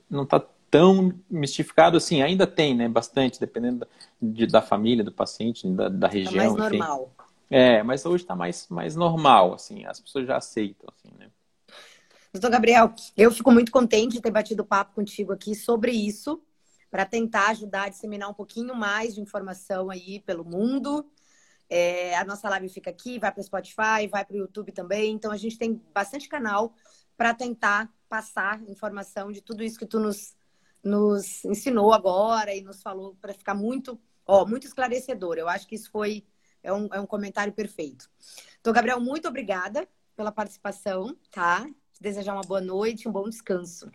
não 0.09 0.23
está 0.23 0.41
tão 0.71 1.13
mistificado 1.29 1.97
assim. 1.97 2.21
Ainda 2.21 2.47
tem, 2.47 2.75
né? 2.75 2.87
Bastante, 2.87 3.39
dependendo 3.39 3.79
da, 3.79 3.87
de, 4.21 4.47
da 4.47 4.61
família 4.61 5.03
do 5.03 5.11
paciente, 5.11 5.67
da, 5.67 5.89
da 5.89 6.07
região. 6.07 6.55
Tá 6.55 6.61
mais 6.61 6.73
enfim. 6.73 6.77
normal. 6.77 7.11
É, 7.49 7.81
mas 7.81 8.05
hoje 8.05 8.23
está 8.23 8.35
mais, 8.35 8.67
mais 8.69 8.95
normal, 8.95 9.53
assim. 9.53 9.85
As 9.85 9.99
pessoas 9.99 10.27
já 10.27 10.37
aceitam, 10.37 10.87
assim, 10.93 11.15
né? 11.17 11.31
Doutor 12.31 12.51
Gabriel, 12.51 12.93
eu 13.17 13.31
fico 13.31 13.51
muito 13.51 13.71
contente 13.71 14.13
de 14.13 14.21
ter 14.21 14.29
batido 14.29 14.63
papo 14.63 14.93
contigo 14.93 15.33
aqui 15.33 15.55
sobre 15.55 15.91
isso, 15.91 16.39
para 16.91 17.03
tentar 17.03 17.49
ajudar 17.49 17.83
a 17.83 17.89
disseminar 17.89 18.29
um 18.29 18.33
pouquinho 18.35 18.75
mais 18.75 19.15
de 19.15 19.21
informação 19.21 19.89
aí 19.89 20.19
pelo 20.19 20.45
mundo. 20.45 21.09
É, 21.67 22.15
a 22.17 22.23
nossa 22.23 22.47
live 22.49 22.69
fica 22.69 22.91
aqui, 22.91 23.17
vai 23.17 23.31
para 23.31 23.41
o 23.41 23.43
Spotify, 23.43 24.07
vai 24.09 24.23
para 24.23 24.35
o 24.35 24.37
YouTube 24.37 24.71
também. 24.71 25.13
Então 25.13 25.31
a 25.31 25.37
gente 25.37 25.57
tem 25.57 25.81
bastante 25.91 26.29
canal 26.29 26.73
para 27.17 27.33
tentar 27.33 27.91
passar 28.07 28.61
informação 28.67 29.31
de 29.31 29.41
tudo 29.41 29.63
isso 29.63 29.77
que 29.77 29.85
tu 29.85 29.99
nos, 29.99 30.35
nos 30.83 31.43
ensinou 31.45 31.93
agora 31.93 32.55
e 32.55 32.61
nos 32.61 32.81
falou 32.81 33.15
para 33.19 33.33
ficar 33.33 33.55
muito, 33.55 33.99
ó, 34.25 34.45
muito 34.45 34.65
esclarecedor. 34.65 35.37
Eu 35.37 35.49
acho 35.49 35.67
que 35.67 35.75
isso 35.75 35.89
foi 35.91 36.23
é 36.69 36.73
um, 36.73 36.89
é 36.93 36.99
um 36.99 37.05
comentário 37.05 37.53
perfeito. 37.53 38.09
Então, 38.59 38.71
Gabriel, 38.73 38.99
muito 38.99 39.27
obrigada 39.27 39.87
pela 40.15 40.31
participação, 40.31 41.15
tá? 41.31 41.65
desejar 41.99 42.33
uma 42.33 42.41
boa 42.41 42.61
noite, 42.61 43.07
um 43.07 43.11
bom 43.11 43.27
descanso. 43.27 43.91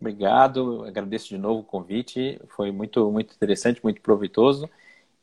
Obrigado, 0.00 0.84
agradeço 0.84 1.28
de 1.28 1.38
novo 1.38 1.60
o 1.60 1.64
convite, 1.64 2.40
foi 2.48 2.70
muito, 2.70 3.10
muito 3.10 3.34
interessante, 3.34 3.80
muito 3.82 4.00
proveitoso. 4.02 4.68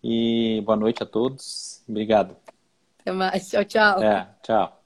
E 0.04 0.62
boa 0.66 0.76
noite 0.76 1.04
a 1.04 1.06
todos. 1.06 1.82
Obrigado. 1.88 2.36
Até 3.00 3.12
mais. 3.12 3.50
Tchau, 3.50 3.64
tchau. 3.64 4.04
É, 4.04 4.28
tchau. 4.42 4.83